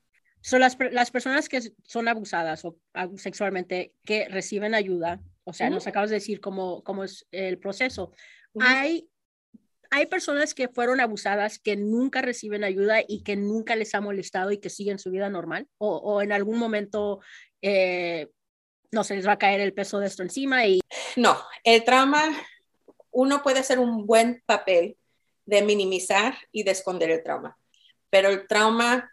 Son 0.46 0.60
las, 0.60 0.78
las, 0.92 1.10
personas 1.10 1.48
que 1.48 1.60
son 1.82 2.06
abusadas 2.06 2.64
o 2.64 2.78
sexualmente 3.16 3.94
que 4.04 4.28
reciben 4.28 4.76
ayuda, 4.76 5.20
o 5.42 5.52
sea, 5.52 5.70
nos 5.70 5.88
acabas 5.88 6.08
de 6.08 6.16
decir 6.16 6.40
cómo, 6.40 6.84
cómo 6.84 7.02
es 7.02 7.26
el 7.32 7.58
proceso. 7.58 8.12
Hay 8.60 9.08
hay 9.90 10.06
personas 10.06 10.54
que 10.54 10.68
fueron 10.68 11.00
abusadas 11.00 11.58
que 11.58 11.76
nunca 11.76 12.22
reciben 12.22 12.64
ayuda 12.64 12.98
y 13.06 13.22
que 13.22 13.36
nunca 13.36 13.76
les 13.76 13.94
ha 13.94 14.00
molestado 14.00 14.52
y 14.52 14.58
que 14.58 14.70
siguen 14.70 14.98
su 14.98 15.10
vida 15.10 15.28
normal 15.30 15.68
o, 15.78 15.96
o 15.96 16.22
en 16.22 16.32
algún 16.32 16.58
momento 16.58 17.20
eh, 17.62 18.28
no 18.92 19.04
se 19.04 19.16
les 19.16 19.26
va 19.26 19.32
a 19.32 19.38
caer 19.38 19.60
el 19.60 19.74
peso 19.74 19.98
de 19.98 20.06
esto 20.06 20.22
encima 20.22 20.66
y 20.66 20.80
no 21.16 21.36
el 21.64 21.84
trauma 21.84 22.24
uno 23.10 23.42
puede 23.42 23.60
hacer 23.60 23.78
un 23.78 24.06
buen 24.06 24.42
papel 24.46 24.96
de 25.44 25.62
minimizar 25.62 26.36
y 26.52 26.62
de 26.62 26.72
esconder 26.72 27.10
el 27.10 27.22
trauma 27.22 27.56
pero 28.10 28.28
el 28.28 28.46
trauma 28.46 29.10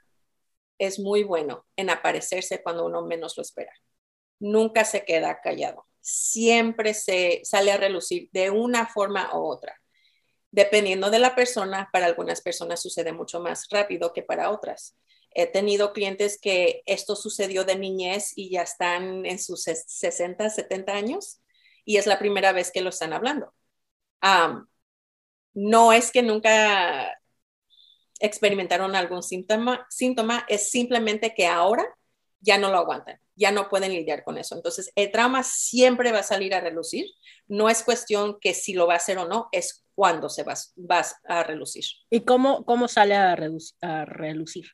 es 0.86 1.00
muy 1.00 1.24
bueno 1.24 1.66
en 1.75 1.90
aparecerse 1.90 2.62
cuando 2.62 2.86
uno 2.86 3.04
menos 3.04 3.38
lo 3.38 3.42
espera 3.44 3.74
nunca 4.40 4.86
se 4.86 5.06
queda 5.06 5.42
callado 5.42 5.86
siempre 6.02 6.94
se 6.94 7.42
sale 7.44 7.72
a 7.72 7.78
relucir 7.78 8.30
de 8.32 8.50
una 8.50 8.88
forma 8.88 9.30
u 9.34 9.46
otra 9.46 9.80
Dependiendo 10.54 11.10
de 11.10 11.18
la 11.18 11.34
persona, 11.34 11.90
para 11.92 12.06
algunas 12.06 12.42
personas 12.42 12.80
sucede 12.80 13.12
mucho 13.12 13.40
más 13.40 13.68
rápido 13.72 14.13
que 14.13 14.22
para 14.22 14.52
otras. 14.52 14.96
He 15.32 15.48
tenido 15.48 15.94
clientes 15.94 16.40
que 16.40 16.84
esto 16.86 17.16
sucedió 17.16 17.66
de 17.66 17.75
niñez 17.75 18.34
y 18.36 18.52
ya 18.52 18.62
están 18.62 19.25
en 19.25 19.40
sus 19.40 19.63
60, 19.63 20.52
70 20.52 20.94
años 20.94 21.42
y 21.86 21.98
es 21.98 22.06
la 22.06 22.20
primera 22.20 22.52
vez 22.52 22.70
que 22.72 22.82
lo 22.82 22.90
están 22.90 23.13
hablando. 23.13 23.52
no 25.56 25.92
es 25.92 26.12
que 26.12 26.22
nunca 26.22 27.20
experimentaron 28.20 28.96
algún 28.96 29.24
síntoma, 29.24 29.86
síntoma, 29.89 30.46
es 30.48 30.70
simplemente 30.70 31.34
que 31.34 31.48
ahora 31.48 31.86
ya 32.39 32.58
no 32.58 32.70
lo 32.70 32.77
aguantan, 32.77 33.20
ya 33.36 33.51
no 33.51 33.70
pueden 33.70 33.93
lidiar 33.93 34.24
con 34.24 34.38
eso. 34.38 34.55
Entonces, 34.55 34.91
el 34.96 35.12
trauma 35.12 35.43
siempre 35.43 36.12
va 36.12 36.20
a 36.20 36.24
salir 36.24 36.53
a 36.53 36.60
relucir. 36.60 37.05
No 37.48 37.70
es 37.70 37.84
cuestión 37.84 38.38
que 38.39 38.53
si 38.53 38.74
lo 38.74 38.86
va 38.86 38.93
a 38.93 38.98
hacer 38.98 39.17
o 39.17 39.27
no, 39.27 39.48
es 39.51 39.86
cuándo 39.96 40.29
se 40.29 40.43
va, 40.43 40.53
vas 40.75 41.15
a 41.24 41.43
relucir. 41.43 41.86
¿Y 42.10 42.22
cómo, 42.22 42.65
cómo 42.65 42.88
sale 42.88 43.15
a, 43.15 43.36
a 43.82 44.05
relucir? 44.05 44.67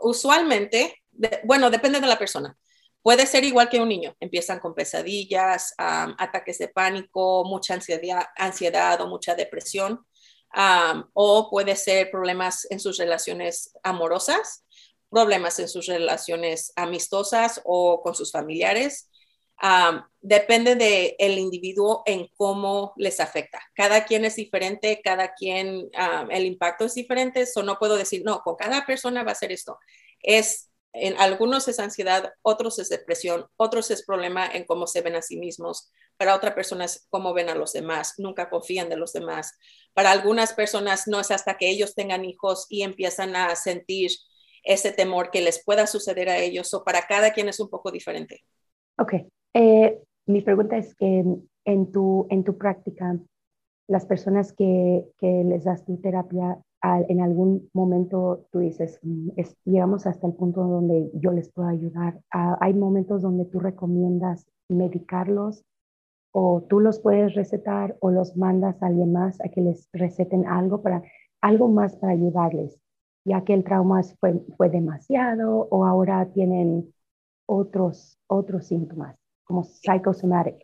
usualmente, 0.00 1.02
bueno, 1.44 1.70
depende 1.70 2.00
de 2.00 2.06
la 2.06 2.18
persona. 2.18 2.56
Puede 3.02 3.26
ser 3.26 3.44
igual 3.44 3.68
que 3.68 3.80
un 3.80 3.88
niño. 3.88 4.16
Empiezan 4.18 4.60
con 4.60 4.74
pesadillas, 4.74 5.74
ataques 5.76 6.58
de 6.58 6.68
pánico, 6.68 7.44
mucha 7.44 7.74
ansiedad, 7.74 8.24
ansiedad 8.36 9.00
o 9.02 9.08
mucha 9.08 9.34
depresión. 9.34 10.06
O 11.12 11.50
puede 11.50 11.76
ser 11.76 12.10
problemas 12.10 12.66
en 12.70 12.80
sus 12.80 12.98
relaciones 12.98 13.72
amorosas, 13.82 14.64
problemas 15.10 15.58
en 15.58 15.68
sus 15.68 15.86
relaciones 15.86 16.72
amistosas 16.76 17.60
o 17.64 18.02
con 18.02 18.14
sus 18.14 18.32
familiares, 18.32 19.08
depende 20.20 20.74
del 20.74 21.14
el 21.18 21.38
individuo 21.38 22.02
en 22.06 22.28
cómo 22.36 22.92
les 22.96 23.20
afecta. 23.20 23.60
Cada 23.74 24.04
quien 24.04 24.24
es 24.24 24.36
diferente, 24.36 25.00
cada 25.02 25.34
quien, 25.34 25.90
el 26.30 26.46
impacto 26.46 26.84
es 26.84 26.94
diferente, 26.94 27.42
eso 27.42 27.62
no 27.62 27.78
puedo 27.78 27.96
decir, 27.96 28.22
no, 28.24 28.40
con 28.40 28.56
cada 28.56 28.84
persona 28.86 29.22
va 29.22 29.32
a 29.32 29.36
ser 29.36 29.52
esto. 29.52 29.78
Es, 30.20 30.70
en 30.92 31.16
algunos 31.18 31.68
es 31.68 31.78
ansiedad, 31.78 32.32
otros 32.42 32.78
es 32.78 32.88
depresión, 32.88 33.46
otros 33.56 33.90
es 33.90 34.04
problema 34.04 34.46
en 34.46 34.64
cómo 34.64 34.86
se 34.86 35.00
ven 35.00 35.16
a 35.16 35.22
sí 35.22 35.36
mismos, 35.36 35.90
para 36.16 36.34
otras 36.34 36.54
personas 36.54 37.06
cómo 37.10 37.34
ven 37.34 37.48
a 37.48 37.54
los 37.54 37.72
demás, 37.72 38.14
nunca 38.18 38.50
confían 38.50 38.88
de 38.88 38.96
los 38.96 39.12
demás. 39.12 39.58
Para 39.92 40.10
algunas 40.10 40.52
personas 40.52 41.06
no 41.06 41.20
es 41.20 41.30
hasta 41.30 41.56
que 41.56 41.70
ellos 41.70 41.94
tengan 41.94 42.24
hijos 42.24 42.66
y 42.68 42.82
empiezan 42.82 43.36
a 43.36 43.54
sentir 43.56 44.10
ese 44.62 44.92
temor 44.92 45.30
que 45.30 45.42
les 45.42 45.62
pueda 45.64 45.86
suceder 45.86 46.28
a 46.28 46.38
ellos, 46.38 46.72
o 46.74 46.84
para 46.84 47.02
cada 47.06 47.32
quien 47.32 47.48
es 47.48 47.60
un 47.60 47.68
poco 47.68 47.90
diferente. 47.90 48.40
Ok, 48.98 49.14
eh, 49.52 49.98
mi 50.26 50.40
pregunta 50.40 50.78
es 50.78 50.94
que 50.94 51.24
en 51.64 51.92
tu, 51.92 52.26
en 52.30 52.44
tu 52.44 52.56
práctica, 52.56 53.18
las 53.86 54.06
personas 54.06 54.52
que, 54.52 55.04
que 55.18 55.44
les 55.44 55.64
das 55.64 55.84
tu 55.84 56.00
terapia, 56.00 56.58
en 57.08 57.20
algún 57.20 57.70
momento 57.72 58.46
tú 58.52 58.58
dices, 58.58 58.98
mm, 59.02 59.30
llegamos 59.64 60.06
hasta 60.06 60.26
el 60.26 60.34
punto 60.34 60.62
donde 60.62 61.10
yo 61.14 61.32
les 61.32 61.50
puedo 61.50 61.68
ayudar. 61.68 62.20
Ah, 62.30 62.58
hay 62.60 62.74
momentos 62.74 63.22
donde 63.22 63.46
tú 63.46 63.58
recomiendas 63.58 64.46
medicarlos 64.68 65.64
o 66.36 66.66
tú 66.68 66.80
los 66.80 66.98
puedes 66.98 67.34
recetar 67.34 67.96
o 68.00 68.10
los 68.10 68.36
mandas 68.36 68.82
a 68.82 68.86
alguien 68.86 69.12
más 69.12 69.40
a 69.40 69.48
que 69.50 69.60
les 69.60 69.88
receten 69.92 70.48
algo 70.48 70.82
para 70.82 71.00
algo 71.40 71.68
más 71.68 71.94
para 71.94 72.12
ayudarles, 72.12 72.76
ya 73.24 73.44
que 73.44 73.54
el 73.54 73.62
trauma 73.62 74.02
fue, 74.18 74.40
fue 74.56 74.68
demasiado 74.68 75.68
o 75.70 75.84
ahora 75.84 76.28
tienen 76.32 76.92
otros 77.46 78.18
otros 78.26 78.66
síntomas 78.66 79.16
como 79.44 79.62
psychosomatic. 79.62 80.56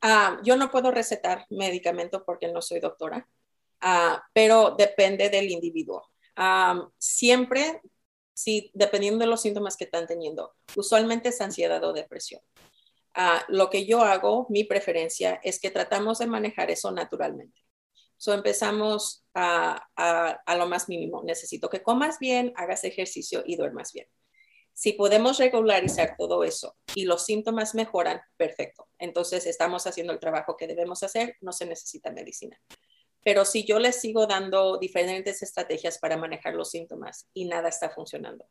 Ah, 0.00 0.38
yo 0.44 0.56
no 0.56 0.70
puedo 0.70 0.92
recetar 0.92 1.44
medicamento 1.50 2.24
porque 2.24 2.52
no 2.52 2.62
soy 2.62 2.78
doctora, 2.78 3.28
uh, 3.82 4.18
pero 4.32 4.76
depende 4.78 5.30
del 5.30 5.50
individuo. 5.50 6.04
Um, 6.36 6.88
siempre, 6.96 7.80
sí, 8.32 8.70
dependiendo 8.72 9.18
de 9.18 9.26
los 9.26 9.42
síntomas 9.42 9.76
que 9.76 9.84
están 9.84 10.06
teniendo, 10.06 10.54
usualmente 10.76 11.30
es 11.30 11.40
ansiedad 11.40 11.82
o 11.82 11.92
depresión. 11.92 12.40
Uh, 13.18 13.42
lo 13.48 13.68
que 13.68 13.84
yo 13.84 14.02
hago, 14.02 14.46
mi 14.48 14.62
preferencia, 14.62 15.40
es 15.42 15.58
que 15.58 15.72
tratamos 15.72 16.20
de 16.20 16.28
manejar 16.28 16.70
eso 16.70 16.92
naturalmente. 16.92 17.60
So 18.16 18.32
empezamos 18.32 19.24
a, 19.34 19.88
a 19.96 20.56
lo 20.56 20.66
más 20.68 20.88
mínimo. 20.88 21.24
Necesito 21.24 21.68
que 21.68 21.82
comas 21.82 22.20
bien, 22.20 22.52
hagas 22.54 22.84
ejercicio 22.84 23.42
y 23.44 23.56
duermas 23.56 23.92
bien. 23.92 24.06
Si 24.72 24.92
podemos 24.92 25.38
regularizar 25.38 26.14
todo 26.16 26.44
eso 26.44 26.76
y 26.94 27.06
los 27.06 27.24
síntomas 27.24 27.74
mejoran, 27.74 28.20
perfecto. 28.36 28.86
Entonces 29.00 29.44
estamos 29.46 29.88
haciendo 29.88 30.12
el 30.12 30.20
trabajo 30.20 30.56
que 30.56 30.68
debemos 30.68 31.02
hacer, 31.02 31.36
no 31.40 31.50
se 31.52 31.66
necesita 31.66 32.12
medicina. 32.12 32.60
Pero 33.24 33.44
si 33.44 33.64
yo 33.64 33.80
les 33.80 34.00
sigo 34.00 34.28
dando 34.28 34.78
diferentes 34.78 35.42
estrategias 35.42 35.98
para 35.98 36.16
manejar 36.16 36.54
los 36.54 36.70
síntomas 36.70 37.28
y 37.34 37.46
nada 37.46 37.68
está 37.68 37.90
funcionando, 37.90 38.46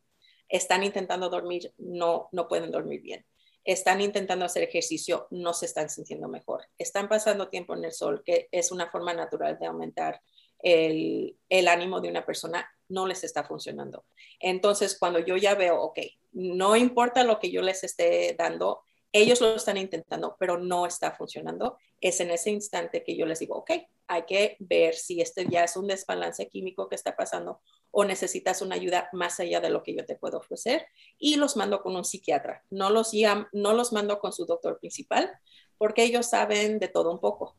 están 0.49 0.83
intentando 0.83 1.29
dormir, 1.29 1.73
no, 1.77 2.27
no 2.33 2.49
pueden 2.49 2.71
dormir 2.71 3.01
bien. 3.01 3.25
Están 3.67 3.99
intentando 3.99 4.45
hacer 4.45 4.63
ejercicio, 4.63 5.27
no 5.29 5.53
se 5.53 5.65
están 5.65 5.89
sintiendo 5.89 6.29
mejor. 6.29 6.63
Están 6.77 7.09
pasando 7.09 7.49
tiempo 7.49 7.75
en 7.75 7.83
el 7.83 7.91
sol, 7.91 8.23
que 8.25 8.47
es 8.49 8.71
una 8.71 8.89
forma 8.89 9.13
natural 9.13 9.59
de 9.59 9.65
aumentar 9.65 10.21
el, 10.59 11.37
el 11.49 11.67
ánimo 11.67 11.99
de 11.99 12.09
una 12.09 12.25
persona, 12.25 12.65
no 12.87 13.05
les 13.05 13.25
está 13.25 13.43
funcionando. 13.43 14.05
Entonces, 14.39 14.97
cuando 14.97 15.19
yo 15.19 15.35
ya 15.35 15.53
veo, 15.55 15.81
ok, 15.81 15.99
no 16.31 16.77
importa 16.77 17.25
lo 17.25 17.39
que 17.39 17.51
yo 17.51 17.61
les 17.61 17.83
esté 17.83 18.35
dando, 18.39 18.83
ellos 19.11 19.41
lo 19.41 19.55
están 19.55 19.77
intentando, 19.77 20.35
pero 20.39 20.57
no 20.57 20.85
está 20.85 21.11
funcionando, 21.11 21.77
es 22.01 22.19
en 22.19 22.31
ese 22.31 22.51
instante 22.51 23.03
que 23.03 23.15
yo 23.15 23.25
les 23.25 23.39
digo, 23.39 23.55
ok, 23.55 23.71
hay 24.07 24.23
que 24.23 24.57
ver 24.59 24.93
si 24.93 25.21
este 25.21 25.47
ya 25.49 25.63
es 25.63 25.75
un 25.75 25.87
desbalance 25.87 26.47
químico 26.49 26.87
que 26.87 26.95
está 26.95 27.15
pasando 27.15 27.61
o 27.91 28.05
necesitas 28.05 28.61
una 28.61 28.75
ayuda 28.75 29.09
más 29.13 29.39
allá 29.39 29.59
de 29.59 29.69
lo 29.69 29.83
que 29.83 29.95
yo 29.95 30.05
te 30.05 30.15
puedo 30.15 30.37
ofrecer 30.37 30.85
y 31.17 31.35
los 31.35 31.57
mando 31.57 31.81
con 31.81 31.95
un 31.95 32.05
psiquiatra. 32.05 32.63
No 32.69 32.89
los, 32.89 33.11
no 33.53 33.73
los 33.73 33.91
mando 33.91 34.19
con 34.19 34.33
su 34.33 34.45
doctor 34.45 34.79
principal 34.79 35.31
porque 35.77 36.03
ellos 36.03 36.27
saben 36.27 36.79
de 36.79 36.87
todo 36.87 37.11
un 37.11 37.19
poco 37.19 37.55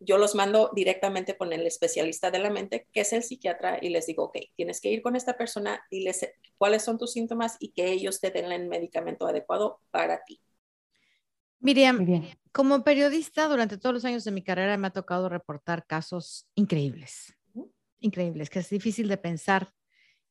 yo 0.00 0.18
los 0.18 0.34
mando 0.34 0.70
directamente 0.74 1.36
con 1.36 1.52
el 1.52 1.66
especialista 1.66 2.30
de 2.30 2.38
la 2.38 2.50
mente, 2.50 2.86
que 2.92 3.00
es 3.00 3.12
el 3.12 3.22
psiquiatra, 3.22 3.78
y 3.80 3.88
les 3.88 4.06
digo, 4.06 4.24
ok, 4.24 4.38
tienes 4.54 4.80
que 4.80 4.90
ir 4.90 5.02
con 5.02 5.16
esta 5.16 5.36
persona, 5.36 5.84
diles 5.90 6.28
cuáles 6.56 6.82
son 6.82 6.98
tus 6.98 7.12
síntomas 7.12 7.56
y 7.58 7.70
que 7.70 7.90
ellos 7.90 8.20
te 8.20 8.30
den 8.30 8.52
el 8.52 8.68
medicamento 8.68 9.26
adecuado 9.26 9.80
para 9.90 10.22
ti. 10.24 10.40
Miriam, 11.60 12.24
como 12.52 12.84
periodista 12.84 13.48
durante 13.48 13.78
todos 13.78 13.94
los 13.94 14.04
años 14.04 14.24
de 14.24 14.30
mi 14.30 14.42
carrera 14.42 14.76
me 14.76 14.86
ha 14.88 14.92
tocado 14.92 15.28
reportar 15.28 15.86
casos 15.86 16.46
increíbles, 16.54 17.36
increíbles, 17.98 18.50
que 18.50 18.60
es 18.60 18.70
difícil 18.70 19.08
de 19.08 19.16
pensar 19.16 19.74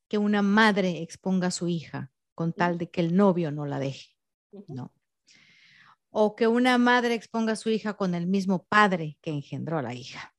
que 0.08 0.18
una 0.18 0.42
madre 0.42 1.02
exponga 1.02 1.48
a 1.48 1.52
su 1.52 1.68
hija 1.68 2.12
con 2.34 2.54
tal 2.54 2.78
de 2.78 2.90
que 2.90 3.02
el 3.02 3.16
novio 3.16 3.52
no 3.52 3.66
la 3.66 3.80
deje, 3.80 4.16
¿no? 4.68 4.94
o 6.20 6.36
que 6.36 6.48
una 6.48 6.80
madre 6.80 7.14
exponga 7.14 7.54
a 7.54 7.56
su 7.56 7.70
hija 7.70 7.96
con 7.96 8.16
el 8.16 8.26
mismo 8.26 8.66
padre 8.66 9.20
que 9.22 9.30
engendró 9.30 9.78
a 9.78 9.82
la 9.84 9.94
hija, 9.94 10.36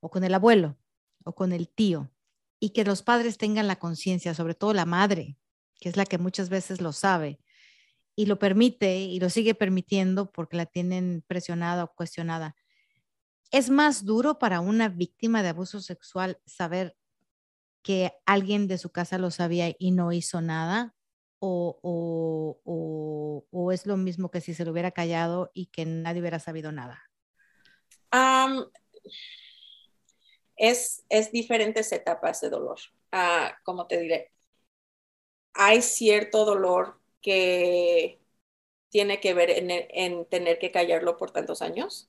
o 0.00 0.10
con 0.10 0.22
el 0.22 0.34
abuelo, 0.34 0.76
o 1.24 1.34
con 1.34 1.52
el 1.52 1.68
tío, 1.68 2.10
y 2.60 2.70
que 2.70 2.84
los 2.84 3.02
padres 3.02 3.38
tengan 3.38 3.68
la 3.68 3.76
conciencia, 3.76 4.34
sobre 4.34 4.54
todo 4.54 4.74
la 4.74 4.84
madre, 4.84 5.38
que 5.80 5.88
es 5.88 5.96
la 5.96 6.04
que 6.04 6.18
muchas 6.18 6.48
veces 6.48 6.82
lo 6.82 6.92
sabe 6.92 7.38
y 8.16 8.26
lo 8.26 8.38
permite 8.38 8.96
y 8.96 9.20
lo 9.20 9.28
sigue 9.28 9.54
permitiendo 9.54 10.32
porque 10.32 10.56
la 10.56 10.66
tienen 10.66 11.22
presionada 11.28 11.84
o 11.84 11.94
cuestionada. 11.94 12.56
Es 13.52 13.70
más 13.70 14.04
duro 14.04 14.38
para 14.38 14.60
una 14.60 14.88
víctima 14.88 15.42
de 15.42 15.50
abuso 15.50 15.80
sexual 15.80 16.40
saber 16.46 16.96
que 17.82 18.12
alguien 18.24 18.66
de 18.66 18.78
su 18.78 18.90
casa 18.90 19.18
lo 19.18 19.30
sabía 19.30 19.72
y 19.78 19.92
no 19.92 20.12
hizo 20.12 20.40
nada 20.40 20.94
o, 21.38 21.78
o, 23.52 23.72
es 23.72 23.86
lo 23.86 23.96
mismo 23.96 24.30
que 24.30 24.40
si 24.40 24.54
se 24.54 24.64
lo 24.64 24.72
hubiera 24.72 24.90
callado 24.90 25.50
y 25.52 25.66
que 25.66 25.84
nadie 25.84 26.20
hubiera 26.20 26.38
sabido 26.38 26.72
nada? 26.72 27.02
es, 30.56 31.04
es 31.10 31.30
diferentes 31.30 31.92
etapas 31.92 32.40
de 32.40 32.48
dolor. 32.48 32.78
Ah, 33.12 33.54
como 33.62 33.86
te 33.86 34.00
diré, 34.00 34.32
hay 35.52 35.82
cierto 35.82 36.44
dolor 36.44 36.98
que 37.26 38.20
tiene 38.90 39.20
que 39.20 39.34
ver 39.34 39.50
en, 39.50 40.26
tener 40.26 40.58
que 40.60 40.72
callarlo 40.72 41.16
por 41.18 41.32
tantos 41.32 41.62
años. 41.62 42.08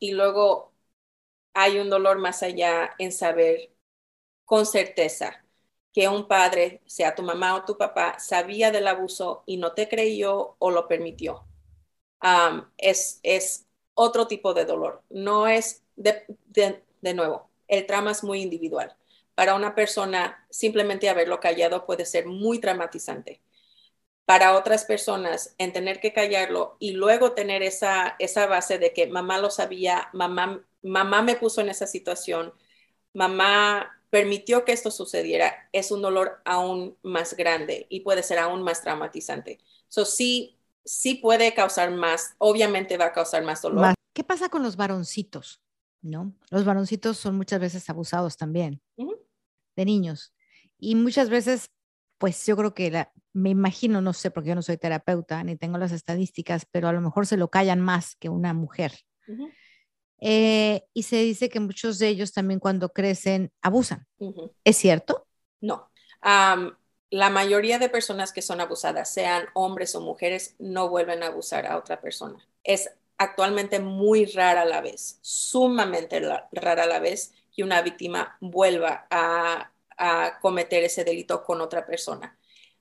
Y 0.00 0.12
luego 0.12 0.74
hay 1.54 1.78
un 1.80 1.90
dolor 1.90 2.18
más 2.20 2.42
allá 2.44 2.94
en 2.98 3.12
saber 3.12 3.72
con 4.46 4.66
certeza 4.66 5.44
que 5.92 6.08
un 6.08 6.28
padre, 6.28 6.82
sea 6.86 7.14
tu 7.16 7.22
mamá 7.22 7.56
o 7.56 7.64
tu 7.66 7.78
papá, 7.78 8.18
sabía 8.20 8.70
del 8.72 8.88
abuso 8.88 9.44
y 9.46 9.58
no 9.58 9.74
te 9.74 9.88
creyó 9.88 10.56
o 10.60 10.70
lo 10.72 10.88
permitió. 10.88 11.46
es, 12.78 13.20
es 13.22 13.66
otro 13.94 14.26
tipo 14.26 14.54
de 14.54 14.64
dolor. 14.64 15.02
No 15.10 15.46
es, 15.48 15.82
de, 15.96 16.24
de 17.00 17.14
nuevo, 17.14 17.50
el 17.68 17.86
trauma 17.86 18.10
es 18.12 18.24
muy 18.24 18.42
individual. 18.42 18.96
Para 19.34 19.54
una 19.54 19.74
persona, 19.74 20.46
simplemente 20.50 21.08
haberlo 21.08 21.40
callado 21.40 21.86
puede 21.86 22.04
ser 22.04 22.26
muy 22.26 22.58
traumatizante. 22.60 23.40
Para 24.24 24.56
otras 24.56 24.84
personas, 24.84 25.54
en 25.58 25.72
tener 25.72 26.00
que 26.00 26.12
callarlo 26.12 26.76
y 26.78 26.92
luego 26.92 27.32
tener 27.32 27.62
esa, 27.62 28.14
esa 28.18 28.46
base 28.46 28.78
de 28.78 28.92
que 28.92 29.08
mamá 29.08 29.38
lo 29.38 29.50
sabía, 29.50 30.08
mamá, 30.12 30.64
mamá 30.82 31.22
me 31.22 31.36
puso 31.36 31.60
en 31.60 31.68
esa 31.68 31.86
situación, 31.86 32.52
mamá 33.12 34.00
permitió 34.10 34.64
que 34.64 34.72
esto 34.72 34.90
sucediera, 34.90 35.68
es 35.72 35.90
un 35.90 36.02
dolor 36.02 36.40
aún 36.44 36.96
más 37.02 37.36
grande 37.36 37.86
y 37.88 38.00
puede 38.00 38.22
ser 38.22 38.38
aún 38.38 38.62
más 38.62 38.82
traumatizante. 38.82 39.58
Eso 39.88 40.04
sí, 40.04 40.58
sí 40.84 41.14
puede 41.14 41.54
causar 41.54 41.90
más, 41.90 42.34
obviamente 42.38 42.96
va 42.96 43.06
a 43.06 43.12
causar 43.12 43.44
más 43.44 43.62
dolor. 43.62 43.94
¿Qué 44.12 44.24
pasa 44.24 44.48
con 44.48 44.62
los 44.62 44.76
varoncitos? 44.76 45.60
¿No? 46.02 46.32
Los 46.50 46.64
varoncitos 46.64 47.18
son 47.18 47.36
muchas 47.36 47.60
veces 47.60 47.88
abusados 47.90 48.36
también 48.36 48.80
de 49.76 49.84
niños 49.84 50.32
y 50.78 50.94
muchas 50.94 51.28
veces, 51.28 51.70
pues 52.18 52.44
yo 52.46 52.56
creo 52.56 52.74
que 52.74 53.06
me 53.32 53.50
imagino, 53.50 54.00
no 54.00 54.12
sé, 54.12 54.30
porque 54.30 54.50
yo 54.50 54.54
no 54.54 54.62
soy 54.62 54.76
terapeuta 54.76 55.42
ni 55.44 55.56
tengo 55.56 55.78
las 55.78 55.92
estadísticas, 55.92 56.66
pero 56.70 56.88
a 56.88 56.92
lo 56.92 57.00
mejor 57.00 57.26
se 57.26 57.36
lo 57.36 57.48
callan 57.48 57.80
más 57.80 58.16
que 58.16 58.28
una 58.28 58.54
mujer. 58.54 58.92
Eh, 60.20 60.82
y 60.92 61.04
se 61.04 61.16
dice 61.16 61.48
que 61.48 61.60
muchos 61.60 61.98
de 61.98 62.08
ellos 62.08 62.32
también 62.32 62.60
cuando 62.60 62.90
crecen 62.90 63.52
abusan. 63.62 64.06
¿Es 64.64 64.76
cierto? 64.76 65.26
No. 65.60 65.90
la 67.12 67.30
mayoría 67.30 67.78
de 67.78 67.88
personas 67.88 68.32
que 68.32 68.42
son 68.42 68.60
abusadas, 68.60 69.12
sean 69.12 69.46
hombres 69.54 69.94
o 69.94 70.00
mujeres, 70.00 70.54
no 70.58 70.88
vuelven 70.88 71.22
a 71.22 71.26
abusar 71.28 71.66
a 71.66 71.76
otra 71.76 72.00
persona. 72.00 72.38
Es 72.62 72.90
actualmente 73.18 73.80
muy 73.80 74.26
rara 74.26 74.62
a 74.62 74.66
la 74.66 74.80
vez, 74.80 75.18
sumamente 75.20 76.20
rara 76.52 76.84
a 76.84 76.86
la 76.86 77.00
vez 77.00 77.32
que 77.54 77.62
una 77.64 77.82
víctima 77.82 78.36
vuelva 78.40 79.06
a, 79.10 79.72
a 79.96 80.38
cometer 80.40 80.84
ese 80.84 81.04
delito 81.04 81.42
con 81.42 81.60
otra 81.60 81.84
persona. 81.84 82.38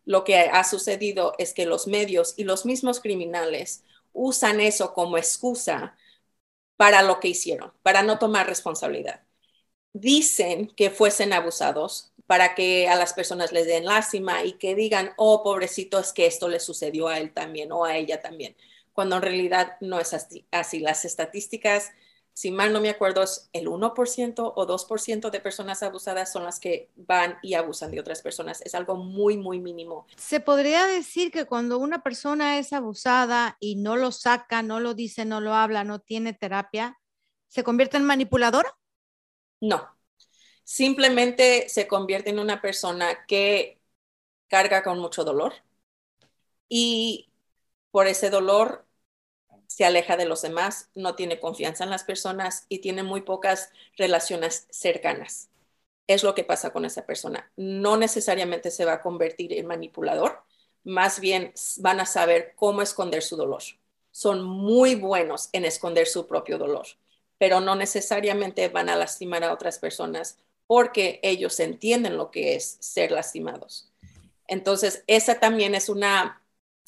Lo 0.09 0.23
que 0.23 0.39
ha 0.39 0.63
sucedido 0.63 1.35
es 1.37 1.53
que 1.53 1.67
los 1.67 1.85
medios 1.85 2.33
y 2.35 2.43
los 2.43 2.65
mismos 2.65 2.99
criminales 2.99 3.83
usan 4.11 4.59
eso 4.59 4.95
como 4.95 5.19
excusa 5.19 5.95
para 6.77 7.03
lo 7.03 7.19
que 7.19 7.27
hicieron, 7.27 7.73
para 7.83 8.01
no 8.01 8.17
tomar 8.17 8.47
responsabilidad. 8.47 9.21
Dicen 9.93 10.73
que 10.75 10.89
fuesen 10.89 11.31
abusados 11.31 12.11
para 12.25 12.55
que 12.55 12.89
a 12.89 12.95
las 12.95 13.13
personas 13.13 13.51
les 13.51 13.67
den 13.67 13.85
lástima 13.85 14.43
y 14.43 14.53
que 14.53 14.73
digan, 14.73 15.13
oh, 15.15 15.43
pobrecito, 15.43 15.99
es 15.99 16.11
que 16.11 16.25
esto 16.25 16.49
le 16.49 16.59
sucedió 16.59 17.07
a 17.07 17.19
él 17.19 17.31
también 17.31 17.71
o 17.71 17.85
a 17.85 17.95
ella 17.95 18.19
también, 18.19 18.57
cuando 18.93 19.17
en 19.17 19.21
realidad 19.21 19.77
no 19.79 19.99
es 19.99 20.15
así. 20.15 20.79
Las 20.79 21.05
estadísticas 21.05 21.91
si 22.39 22.51
mal 22.51 22.71
no 22.71 22.79
me 22.79 22.89
acuerdo, 22.89 23.21
es 23.21 23.49
el 23.51 23.67
1% 23.67 24.53
o 24.55 24.65
2% 24.65 25.29
de 25.29 25.41
personas 25.41 25.83
abusadas 25.83 26.31
son 26.31 26.45
las 26.45 26.61
que 26.61 26.89
van 26.95 27.37
y 27.41 27.55
abusan 27.55 27.91
de 27.91 27.99
otras 27.99 28.21
personas. 28.21 28.61
Es 28.61 28.75
algo 28.75 28.95
muy, 28.95 29.35
muy 29.35 29.59
mínimo. 29.59 30.07
Se 30.15 30.39
podría 30.39 30.87
decir 30.87 31.31
que 31.31 31.43
cuando 31.43 31.77
una 31.79 32.01
persona 32.01 32.57
es 32.57 32.71
abusada 32.71 33.57
y 33.59 33.75
no 33.75 33.97
lo 33.97 34.13
saca, 34.13 34.63
no 34.63 34.79
lo 34.79 34.93
dice, 34.93 35.25
no 35.25 35.41
lo 35.41 35.53
habla, 35.53 35.83
no 35.83 35.99
tiene 35.99 36.31
terapia, 36.31 36.97
¿se 37.49 37.65
convierte 37.65 37.97
en 37.97 38.05
manipuladora? 38.05 38.73
No. 39.59 39.89
Simplemente 40.63 41.67
se 41.67 41.89
convierte 41.89 42.29
en 42.29 42.39
una 42.39 42.61
persona 42.61 43.25
que 43.27 43.81
carga 44.47 44.81
con 44.81 44.97
mucho 44.97 45.25
dolor 45.25 45.55
y 46.69 47.33
por 47.91 48.07
ese 48.07 48.29
dolor 48.29 48.85
se 49.69 49.85
aleja 49.85 50.17
de 50.17 50.25
los 50.25 50.41
demás, 50.41 50.89
no 50.95 51.13
tiene 51.13 51.39
confianza 51.39 51.83
en 51.83 51.91
las 51.91 52.03
personas 52.03 52.65
y 52.69 52.79
tiene 52.79 53.03
muy 53.03 53.21
pocas 53.21 53.71
relaciones 53.97 54.65
cercanas. 54.71 55.49
Es 56.07 56.23
lo 56.23 56.33
que 56.33 56.43
pasa 56.43 56.73
con 56.73 56.85
esa 56.85 57.05
persona. 57.05 57.51
No 57.55 57.95
necesariamente 57.95 58.71
se 58.71 58.83
va 58.83 58.93
a 58.93 59.01
convertir 59.03 59.53
en 59.53 59.67
manipulador, 59.67 60.41
más 60.83 61.19
bien 61.19 61.53
van 61.77 61.99
a 61.99 62.07
saber 62.07 62.53
cómo 62.55 62.81
esconder 62.81 63.21
su 63.21 63.35
dolor. 63.35 63.61
Son 64.09 64.43
muy 64.43 64.95
buenos 64.95 65.49
en 65.53 65.65
esconder 65.65 66.07
su 66.07 66.25
propio 66.25 66.57
dolor, 66.57 66.87
pero 67.37 67.61
no 67.61 67.75
necesariamente 67.75 68.69
van 68.69 68.89
a 68.89 68.95
lastimar 68.95 69.43
a 69.43 69.53
otras 69.53 69.77
personas 69.77 70.39
porque 70.65 71.19
ellos 71.21 71.59
entienden 71.59 72.17
lo 72.17 72.31
que 72.31 72.55
es 72.55 72.77
ser 72.79 73.11
lastimados. 73.11 73.91
Entonces, 74.47 75.03
esa 75.05 75.39
también 75.39 75.75
es 75.75 75.89
una, 75.89 76.41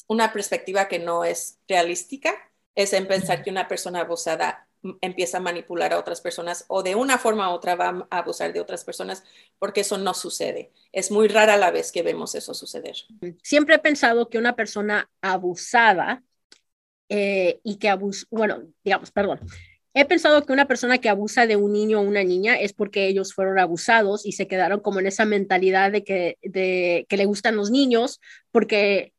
una 0.08 0.32
perspectiva 0.32 0.88
que 0.88 0.98
no 0.98 1.24
es 1.24 1.58
realística 1.68 2.34
es 2.74 2.92
en 2.92 3.06
pensar 3.06 3.42
que 3.42 3.50
una 3.50 3.68
persona 3.68 4.00
abusada 4.00 4.66
empieza 5.00 5.38
a 5.38 5.40
manipular 5.40 5.92
a 5.92 5.98
otras 5.98 6.20
personas 6.20 6.64
o 6.68 6.82
de 6.82 6.94
una 6.94 7.18
forma 7.18 7.50
u 7.50 7.54
otra 7.54 7.76
va 7.76 8.06
a 8.10 8.18
abusar 8.18 8.52
de 8.52 8.60
otras 8.60 8.84
personas, 8.84 9.22
porque 9.58 9.82
eso 9.82 9.98
no 9.98 10.12
sucede. 10.12 10.72
Es 10.90 11.10
muy 11.10 11.28
rara 11.28 11.56
la 11.56 11.70
vez 11.70 11.92
que 11.92 12.02
vemos 12.02 12.34
eso 12.34 12.52
suceder. 12.52 12.96
Siempre 13.42 13.76
he 13.76 13.78
pensado 13.78 14.28
que 14.28 14.38
una 14.38 14.56
persona 14.56 15.08
abusada 15.20 16.22
eh, 17.08 17.60
y 17.62 17.76
que 17.76 17.88
abusa, 17.88 18.26
bueno, 18.30 18.62
digamos, 18.82 19.12
perdón, 19.12 19.40
he 19.94 20.04
pensado 20.04 20.44
que 20.44 20.52
una 20.52 20.66
persona 20.66 20.98
que 20.98 21.08
abusa 21.08 21.46
de 21.46 21.56
un 21.56 21.72
niño 21.72 22.00
o 22.00 22.02
una 22.02 22.24
niña 22.24 22.56
es 22.56 22.72
porque 22.72 23.06
ellos 23.06 23.34
fueron 23.34 23.58
abusados 23.58 24.26
y 24.26 24.32
se 24.32 24.48
quedaron 24.48 24.80
como 24.80 25.00
en 25.00 25.06
esa 25.06 25.26
mentalidad 25.26 25.92
de 25.92 26.02
que, 26.02 26.38
de, 26.42 27.06
que 27.08 27.16
le 27.16 27.26
gustan 27.26 27.56
los 27.56 27.70
niños 27.70 28.20
porque 28.50 29.12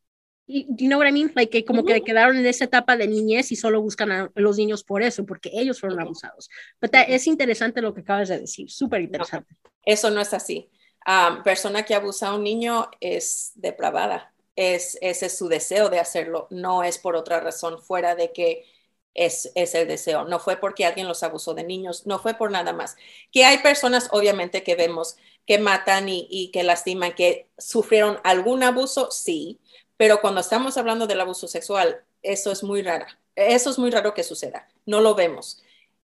you 0.48 0.88
know 0.88 0.98
what 0.98 1.08
I 1.08 1.12
mean? 1.12 1.32
Like 1.36 1.52
que 1.52 1.66
como 1.66 1.86
que 1.86 2.02
quedaron 2.02 2.38
en 2.38 2.46
esa 2.46 2.66
etapa 2.66 2.98
de 2.98 3.08
niñez 3.08 3.52
y 3.52 3.56
solo 3.56 3.82
buscan 3.82 4.12
a 4.12 4.32
los 4.36 4.58
niños 4.58 4.84
por 4.84 5.02
eso, 5.02 5.26
porque 5.26 5.52
ellos 5.54 5.80
fueron 5.80 6.00
abusados. 6.00 6.50
Pero 6.80 6.92
es 7.08 7.28
interesante 7.28 7.82
lo 7.82 7.94
que 7.94 8.02
acabas 8.02 8.30
de 8.30 8.40
decir, 8.40 8.70
súper 8.70 9.02
interesante. 9.02 9.56
eso 9.86 10.10
no 10.10 10.22
es 10.22 10.34
así. 10.34 10.70
Um, 11.06 11.44
persona 11.44 11.84
que 11.84 11.96
abusa 11.96 12.30
a 12.30 12.36
un 12.36 12.44
niño 12.44 12.90
es 13.00 13.52
depravada. 13.56 14.34
Es, 14.56 14.98
ese 15.02 15.28
es 15.28 15.38
su 15.38 15.48
deseo 15.48 15.90
de 15.90 16.00
hacerlo. 16.00 16.48
No 16.50 16.84
es 16.84 16.98
por 16.98 17.16
otra 17.16 17.40
razón 17.40 17.82
fuera 17.82 18.16
de 18.16 18.32
que 18.32 18.66
es, 19.14 19.52
es, 19.56 19.76
el 19.76 19.88
deseo. 19.88 20.26
No 20.26 20.40
fue 20.40 20.58
porque 20.58 20.86
alguien 20.86 21.08
los 21.08 21.24
abusó 21.24 21.54
de 21.54 21.64
niños, 21.64 22.06
no 22.06 22.20
fue 22.20 22.36
por 22.36 22.52
nada 22.52 22.74
más. 22.74 22.96
Que 23.32 23.46
hay 23.46 23.60
personas, 23.60 24.10
obviamente, 24.12 24.64
que 24.64 24.76
vemos 24.76 25.18
que 25.46 25.58
matan 25.58 26.08
y, 26.08 26.28
y 26.30 26.52
que 26.52 26.64
lastiman, 26.64 27.14
que 27.14 27.50
sufrieron 27.58 28.20
algún 28.24 28.64
abuso, 28.64 29.12
sí, 29.12 29.60
pero 29.98 30.22
cuando 30.22 30.42
estamos 30.42 30.78
hablando 30.78 31.08
del 31.08 31.22
abuso 31.22 31.48
sexual, 31.48 32.04
eso 32.22 32.52
es 32.52 32.64
muy 32.64 32.82
raro. 32.82 33.06
Eso 33.36 33.70
es 33.70 33.80
muy 33.80 33.92
raro 33.92 34.14
que 34.14 34.24
suceda. 34.24 34.68
No 34.86 35.02
lo 35.02 35.16
vemos. 35.16 35.62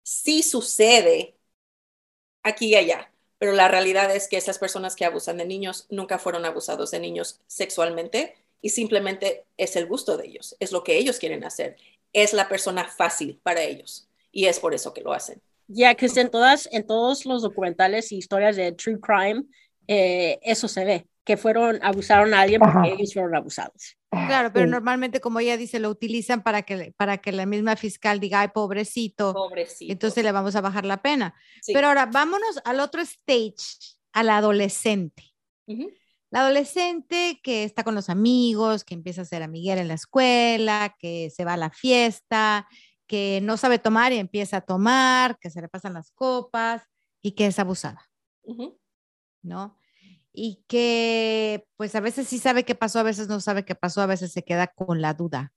Sí 0.03 0.43
sucede 0.43 1.35
aquí 2.43 2.67
y 2.67 2.75
allá, 2.75 3.11
pero 3.37 3.53
la 3.53 3.67
realidad 3.67 4.15
es 4.15 4.27
que 4.27 4.37
esas 4.37 4.59
personas 4.59 4.95
que 4.95 5.05
abusan 5.05 5.37
de 5.37 5.45
niños 5.45 5.85
nunca 5.89 6.19
fueron 6.19 6.45
abusados 6.45 6.91
de 6.91 6.99
niños 6.99 7.41
sexualmente 7.47 8.35
y 8.61 8.69
simplemente 8.69 9.45
es 9.57 9.75
el 9.75 9.85
gusto 9.85 10.17
de 10.17 10.27
ellos, 10.27 10.55
es 10.59 10.71
lo 10.71 10.83
que 10.83 10.97
ellos 10.97 11.19
quieren 11.19 11.43
hacer, 11.45 11.77
es 12.13 12.33
la 12.33 12.49
persona 12.49 12.85
fácil 12.85 13.39
para 13.43 13.61
ellos 13.61 14.09
y 14.31 14.45
es 14.45 14.59
por 14.59 14.73
eso 14.73 14.93
que 14.93 15.01
lo 15.01 15.13
hacen. 15.13 15.41
Ya 15.67 15.95
que 15.95 16.07
en 16.07 16.29
todas, 16.29 16.67
en 16.71 16.85
todos 16.85 17.25
los 17.25 17.41
documentales 17.41 18.11
y 18.11 18.17
historias 18.17 18.55
de 18.55 18.71
true 18.71 18.99
crime, 18.99 19.43
eh, 19.87 20.39
eso 20.41 20.67
se 20.67 20.83
ve 20.83 21.07
que 21.29 21.37
fueron, 21.37 21.77
abusaron 21.83 22.33
a 22.33 22.41
alguien 22.41 22.59
porque 22.59 22.91
ellos 22.91 23.13
fueron 23.13 23.35
abusados. 23.35 23.95
Claro, 24.09 24.51
pero 24.51 24.65
normalmente, 24.65 25.21
como 25.21 25.39
ella 25.39 25.57
dice, 25.57 25.79
lo 25.79 25.91
utilizan 25.91 26.41
para 26.41 26.63
que, 26.63 26.91
para 26.97 27.19
que 27.19 27.31
la 27.31 27.45
misma 27.45 27.75
fiscal 27.75 28.19
diga, 28.19 28.41
ay, 28.41 28.47
pobrecito. 28.47 29.35
Pobrecito. 29.35 29.91
Entonces 29.91 30.23
le 30.23 30.31
vamos 30.31 30.55
a 30.55 30.61
bajar 30.61 30.85
la 30.85 31.03
pena. 31.03 31.35
Pero 31.71 31.85
ahora, 31.85 32.07
vámonos 32.07 32.59
al 32.65 32.79
otro 32.79 33.03
stage, 33.03 33.53
al 34.11 34.31
adolescente. 34.31 35.35
La 36.31 36.39
adolescente 36.39 37.39
que 37.43 37.63
está 37.63 37.83
con 37.83 37.93
los 37.93 38.09
amigos, 38.09 38.83
que 38.83 38.95
empieza 38.95 39.21
a 39.21 39.25
ser 39.25 39.43
amiguera 39.43 39.81
en 39.81 39.87
la 39.87 39.93
escuela, 39.93 40.95
que 40.97 41.29
se 41.29 41.45
va 41.45 41.53
a 41.53 41.57
la 41.57 41.69
fiesta, 41.69 42.67
que 43.05 43.39
no 43.43 43.55
sabe 43.55 43.77
tomar 43.77 44.13
y 44.13 44.17
empieza 44.17 44.57
a 44.57 44.61
tomar, 44.61 45.37
que 45.37 45.51
se 45.51 45.61
le 45.61 45.69
pasan 45.69 45.93
las 45.93 46.09
copas 46.09 46.87
y 47.21 47.33
que 47.33 47.45
es 47.45 47.59
abusada. 47.59 48.09
¿No? 49.43 49.78
Y 50.41 50.63
que 50.67 51.67
pues 51.75 51.95
a 51.95 51.99
veces 51.99 52.25
sí 52.29 52.39
sabe 52.39 52.63
qué 52.63 52.73
pasó, 52.73 52.99
a 52.99 53.03
veces 53.03 53.27
no 53.27 53.41
sabe 53.41 53.65
qué 53.65 53.75
pasó, 53.75 53.99
a 53.99 54.05
veces 54.05 54.31
se 54.31 54.43
queda 54.43 54.67
con 54.67 55.01
la 55.01 55.13
duda. 55.13 55.51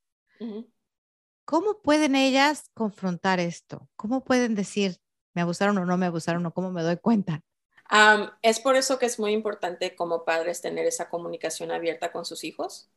¿Cómo 1.44 1.80
pueden 1.82 2.16
ellas 2.16 2.64
confrontar 2.74 3.38
esto? 3.38 3.88
¿Cómo 3.94 4.24
pueden 4.24 4.56
decir, 4.56 4.96
me 5.34 5.42
abusaron 5.42 5.78
o 5.78 5.86
no 5.86 5.96
me 5.98 6.06
abusaron 6.06 6.44
o 6.46 6.52
cómo 6.52 6.72
me 6.72 6.82
doy 6.82 6.96
cuenta? 6.96 7.42
es 8.40 8.58
por 8.58 8.74
eso 8.74 8.98
que 8.98 9.06
es 9.06 9.20
muy 9.20 9.32
importante 9.32 9.94
como 9.94 10.24
padres 10.24 10.62
tener 10.62 10.86
esa 10.86 11.10
comunicación 11.10 11.70
abierta 11.70 12.10
con 12.10 12.24
sus 12.24 12.42
hijos, 12.42 12.90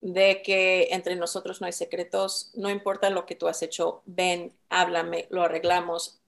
de 0.00 0.42
que 0.42 0.88
entre 0.92 1.16
nosotros 1.16 1.60
no 1.60 1.66
hay 1.66 1.72
secretos, 1.72 2.52
no 2.54 2.70
importa 2.70 3.10
lo 3.10 3.26
que 3.26 3.34
tú 3.34 3.48
has 3.48 3.62
hecho, 3.62 4.02
ven, 4.04 4.54
háblame, 4.68 5.26
lo 5.30 5.42
arreglamos, 5.42 6.20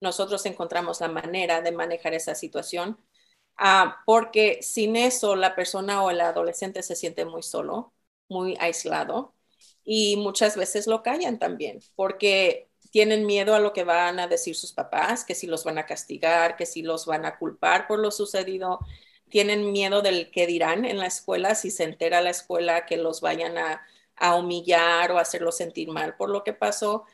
nosotros 0.00 0.44
encontramos 0.44 1.00
la 1.00 1.08
manera 1.08 1.62
de 1.62 1.72
manejar 1.72 2.12
esa 2.12 2.34
situación, 2.34 2.98
ah, 3.58 4.02
porque 4.06 4.58
sin 4.62 4.96
eso 4.96 5.36
la 5.36 5.54
persona 5.54 6.02
o 6.02 6.10
el 6.10 6.20
adolescente 6.20 6.82
se 6.82 6.96
siente 6.96 7.24
muy 7.24 7.42
solo, 7.42 7.94
muy 8.28 8.56
aislado 8.60 9.34
y 9.84 10.16
muchas 10.16 10.56
veces 10.56 10.86
lo 10.86 11.02
callan 11.02 11.38
también, 11.38 11.80
porque 11.94 12.70
tienen 12.90 13.26
miedo 13.26 13.54
a 13.54 13.60
lo 13.60 13.72
que 13.72 13.84
van 13.84 14.18
a 14.20 14.26
decir 14.28 14.56
sus 14.56 14.72
papás, 14.72 15.24
que 15.24 15.34
si 15.34 15.46
los 15.46 15.64
van 15.64 15.78
a 15.78 15.86
castigar, 15.86 16.56
que 16.56 16.66
si 16.66 16.82
los 16.82 17.06
van 17.06 17.24
a 17.26 17.38
culpar 17.38 17.86
por 17.86 17.98
lo 17.98 18.10
sucedido. 18.10 18.80
Tienen 19.28 19.72
miedo 19.72 20.02
del 20.02 20.30
que 20.30 20.46
dirán 20.46 20.84
en 20.84 20.98
la 20.98 21.06
escuela 21.06 21.54
si 21.56 21.70
se 21.70 21.84
entera 21.84 22.20
la 22.20 22.30
escuela 22.30 22.86
que 22.86 22.96
los 22.96 23.20
vayan 23.20 23.58
a, 23.58 23.82
a 24.16 24.36
humillar 24.36 25.10
o 25.12 25.18
hacerlos 25.18 25.56
sentir 25.56 25.88
mal 25.88 26.16
por 26.16 26.30
lo 26.30 26.44
que 26.44 26.52
pasó. 26.52 27.04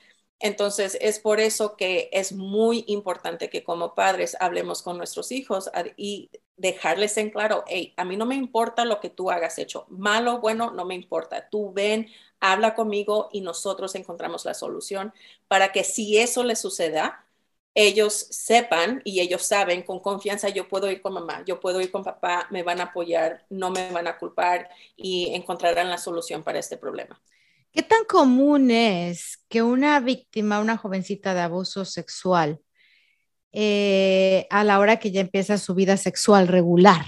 Entonces, 0.42 0.98
es 1.00 1.20
por 1.20 1.38
eso 1.40 1.76
que 1.76 2.10
es 2.12 2.32
muy 2.32 2.84
importante 2.88 3.48
que 3.48 3.62
como 3.62 3.94
padres 3.94 4.36
hablemos 4.40 4.82
con 4.82 4.98
nuestros 4.98 5.30
hijos 5.32 5.70
y 5.96 6.30
dejarles 6.56 7.16
en 7.16 7.30
claro, 7.30 7.64
hey, 7.68 7.94
a 7.96 8.04
mí 8.04 8.16
no 8.16 8.26
me 8.26 8.34
importa 8.34 8.84
lo 8.84 9.00
que 9.00 9.08
tú 9.10 9.30
hagas 9.30 9.58
hecho, 9.58 9.86
malo 9.88 10.40
bueno, 10.40 10.72
no 10.72 10.84
me 10.84 10.94
importa. 10.96 11.48
Tú 11.48 11.72
ven, 11.72 12.08
habla 12.40 12.74
conmigo 12.74 13.28
y 13.32 13.40
nosotros 13.40 13.94
encontramos 13.94 14.44
la 14.44 14.54
solución 14.54 15.14
para 15.48 15.72
que 15.72 15.84
si 15.84 16.18
eso 16.18 16.42
les 16.44 16.60
suceda, 16.60 17.24
ellos 17.74 18.12
sepan 18.30 19.00
y 19.04 19.20
ellos 19.20 19.42
saben 19.42 19.82
con 19.82 20.00
confianza, 20.00 20.48
yo 20.50 20.68
puedo 20.68 20.90
ir 20.90 21.00
con 21.02 21.14
mamá, 21.14 21.44
yo 21.46 21.60
puedo 21.60 21.80
ir 21.80 21.90
con 21.92 22.04
papá, 22.04 22.46
me 22.50 22.62
van 22.64 22.80
a 22.80 22.84
apoyar, 22.84 23.46
no 23.48 23.70
me 23.70 23.90
van 23.92 24.08
a 24.08 24.18
culpar 24.18 24.68
y 24.96 25.34
encontrarán 25.34 25.88
la 25.88 25.98
solución 25.98 26.42
para 26.42 26.58
este 26.58 26.76
problema. 26.76 27.20
¿Qué 27.72 27.82
tan 27.82 28.04
común 28.04 28.70
es 28.70 29.42
que 29.48 29.62
una 29.62 29.98
víctima, 30.00 30.60
una 30.60 30.76
jovencita 30.76 31.32
de 31.32 31.40
abuso 31.40 31.86
sexual, 31.86 32.60
eh, 33.50 34.46
a 34.50 34.62
la 34.62 34.78
hora 34.78 34.98
que 34.98 35.10
ya 35.10 35.22
empieza 35.22 35.56
su 35.56 35.74
vida 35.74 35.96
sexual 35.96 36.48
regular, 36.48 37.06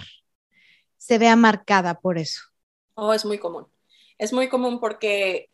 se 0.96 1.18
vea 1.18 1.36
marcada 1.36 2.00
por 2.00 2.16
eso? 2.16 2.40
Oh, 2.94 3.12
es 3.12 3.26
muy 3.26 3.38
común. 3.38 3.66
Es 4.16 4.32
muy 4.32 4.48
común 4.48 4.80
porque 4.80 5.50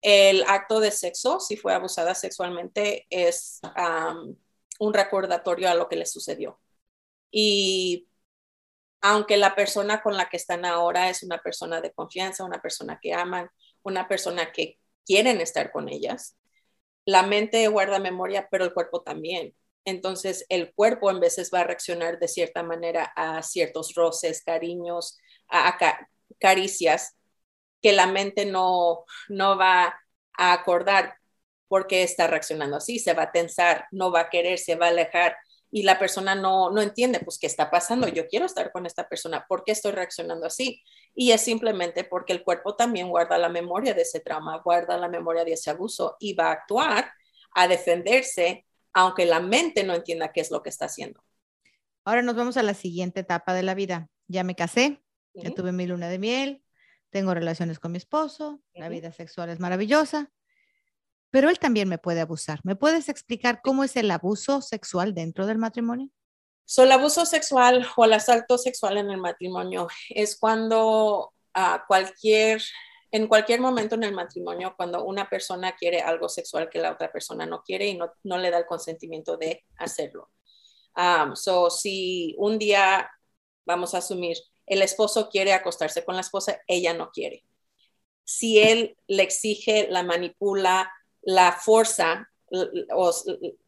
el 0.00 0.44
acto 0.44 0.78
de 0.78 0.92
sexo, 0.92 1.40
si 1.40 1.56
fue 1.56 1.74
abusada 1.74 2.14
sexualmente, 2.14 3.06
es 3.10 3.60
un 4.78 4.94
recordatorio 4.94 5.68
a 5.68 5.74
lo 5.74 5.88
que 5.88 5.96
le 5.96 6.06
sucedió. 6.06 6.60
Y 7.32 8.06
aunque 9.00 9.36
la 9.38 9.56
persona 9.56 10.02
con 10.02 10.16
la 10.16 10.28
que 10.28 10.36
están 10.36 10.64
ahora 10.64 11.10
es 11.10 11.24
una 11.24 11.38
persona 11.38 11.80
de 11.80 11.92
confianza, 11.92 12.44
una 12.44 12.62
persona 12.62 13.00
que 13.02 13.12
aman, 13.12 13.50
una 13.84 14.08
persona 14.08 14.52
que 14.52 14.78
quieren 15.06 15.40
estar 15.40 15.70
con 15.70 15.88
ellas. 15.88 16.36
La 17.04 17.22
mente 17.22 17.68
guarda 17.68 17.98
memoria, 17.98 18.48
pero 18.50 18.64
el 18.64 18.74
cuerpo 18.74 19.02
también. 19.02 19.54
Entonces, 19.84 20.46
el 20.48 20.72
cuerpo 20.74 21.10
en 21.10 21.20
veces 21.20 21.50
va 21.52 21.60
a 21.60 21.64
reaccionar 21.64 22.18
de 22.18 22.28
cierta 22.28 22.62
manera 22.62 23.12
a 23.16 23.42
ciertos 23.42 23.94
roces, 23.94 24.42
cariños, 24.42 25.18
a, 25.48 25.78
caricias 26.38 27.16
que 27.82 27.92
la 27.92 28.06
mente 28.06 28.46
no, 28.46 29.04
no 29.28 29.58
va 29.58 30.00
a 30.38 30.52
acordar 30.52 31.16
porque 31.68 32.02
está 32.02 32.26
reaccionando 32.26 32.76
así, 32.76 32.98
se 32.98 33.14
va 33.14 33.24
a 33.24 33.32
tensar, 33.32 33.86
no 33.90 34.10
va 34.10 34.20
a 34.20 34.30
querer, 34.30 34.58
se 34.58 34.74
va 34.76 34.86
a 34.86 34.88
alejar 34.90 35.36
y 35.70 35.82
la 35.82 35.98
persona 35.98 36.34
no, 36.34 36.70
no 36.70 36.80
entiende, 36.82 37.20
pues, 37.20 37.38
¿qué 37.38 37.46
está 37.46 37.70
pasando? 37.70 38.06
Yo 38.08 38.28
quiero 38.28 38.46
estar 38.46 38.70
con 38.72 38.86
esta 38.86 39.08
persona, 39.08 39.44
¿por 39.48 39.64
qué 39.64 39.72
estoy 39.72 39.92
reaccionando 39.92 40.46
así? 40.46 40.82
Y 41.14 41.30
es 41.30 41.40
simplemente 41.40 42.04
porque 42.04 42.32
el 42.32 42.42
cuerpo 42.42 42.74
también 42.74 43.08
guarda 43.08 43.38
la 43.38 43.48
memoria 43.48 43.94
de 43.94 44.02
ese 44.02 44.20
trauma, 44.20 44.60
guarda 44.64 44.96
la 44.98 45.08
memoria 45.08 45.44
de 45.44 45.52
ese 45.52 45.70
abuso 45.70 46.16
y 46.18 46.34
va 46.34 46.48
a 46.48 46.52
actuar 46.52 47.12
a 47.54 47.68
defenderse, 47.68 48.66
aunque 48.92 49.26
la 49.26 49.40
mente 49.40 49.84
no 49.84 49.94
entienda 49.94 50.32
qué 50.32 50.40
es 50.40 50.50
lo 50.50 50.62
que 50.62 50.70
está 50.70 50.86
haciendo. 50.86 51.22
Ahora 52.04 52.22
nos 52.22 52.34
vamos 52.34 52.56
a 52.56 52.62
la 52.62 52.74
siguiente 52.74 53.20
etapa 53.20 53.54
de 53.54 53.62
la 53.62 53.74
vida. 53.74 54.08
Ya 54.26 54.42
me 54.42 54.56
casé, 54.56 55.02
ya 55.34 55.50
tuve 55.50 55.72
mi 55.72 55.86
luna 55.86 56.08
de 56.08 56.18
miel, 56.18 56.64
tengo 57.10 57.32
relaciones 57.32 57.78
con 57.78 57.92
mi 57.92 57.98
esposo, 57.98 58.60
la 58.74 58.88
vida 58.88 59.12
sexual 59.12 59.50
es 59.50 59.60
maravillosa 59.60 60.30
pero 61.34 61.50
él 61.50 61.58
también 61.58 61.88
me 61.88 61.98
puede 61.98 62.20
abusar. 62.20 62.60
¿Me 62.62 62.76
puedes 62.76 63.08
explicar 63.08 63.60
cómo 63.60 63.82
es 63.82 63.96
el 63.96 64.08
abuso 64.12 64.62
sexual 64.62 65.14
dentro 65.14 65.46
del 65.46 65.58
matrimonio? 65.58 66.08
So, 66.66 66.82
el 66.82 66.92
abuso 66.92 67.26
sexual 67.26 67.86
o 67.96 68.04
el 68.04 68.14
asalto 68.14 68.56
sexual 68.56 68.96
en 68.96 69.10
el 69.10 69.18
matrimonio 69.18 69.88
es 70.08 70.36
cuando 70.38 71.32
a 71.52 71.84
cualquier, 71.86 72.62
en 73.10 73.28
cualquier 73.28 73.60
momento 73.60 73.94
en 73.94 74.04
el 74.04 74.14
matrimonio, 74.14 74.74
cuando 74.76 75.04
una 75.04 75.28
persona 75.28 75.76
quiere 75.76 76.00
algo 76.00 76.28
sexual 76.28 76.70
que 76.70 76.80
la 76.80 76.92
otra 76.92 77.12
persona 77.12 77.46
no 77.46 77.62
quiere 77.62 77.86
y 77.86 77.96
no, 77.96 78.12
no 78.24 78.38
le 78.38 78.50
da 78.50 78.58
el 78.58 78.66
consentimiento 78.66 79.36
de 79.36 79.64
hacerlo. 79.76 80.30
Um, 80.96 81.34
so, 81.36 81.70
si 81.70 82.34
un 82.38 82.58
día, 82.58 83.10
vamos 83.66 83.94
a 83.94 83.98
asumir, 83.98 84.38
el 84.66 84.80
esposo 84.82 85.28
quiere 85.28 85.52
acostarse 85.52 86.04
con 86.04 86.14
la 86.14 86.22
esposa, 86.22 86.60
ella 86.66 86.94
no 86.94 87.10
quiere. 87.10 87.44
Si 88.24 88.58
él 88.58 88.96
le 89.06 89.22
exige, 89.22 89.88
la 89.90 90.02
manipula, 90.02 90.90
la 91.20 91.52
fuerza 91.52 92.30
o 92.50 93.12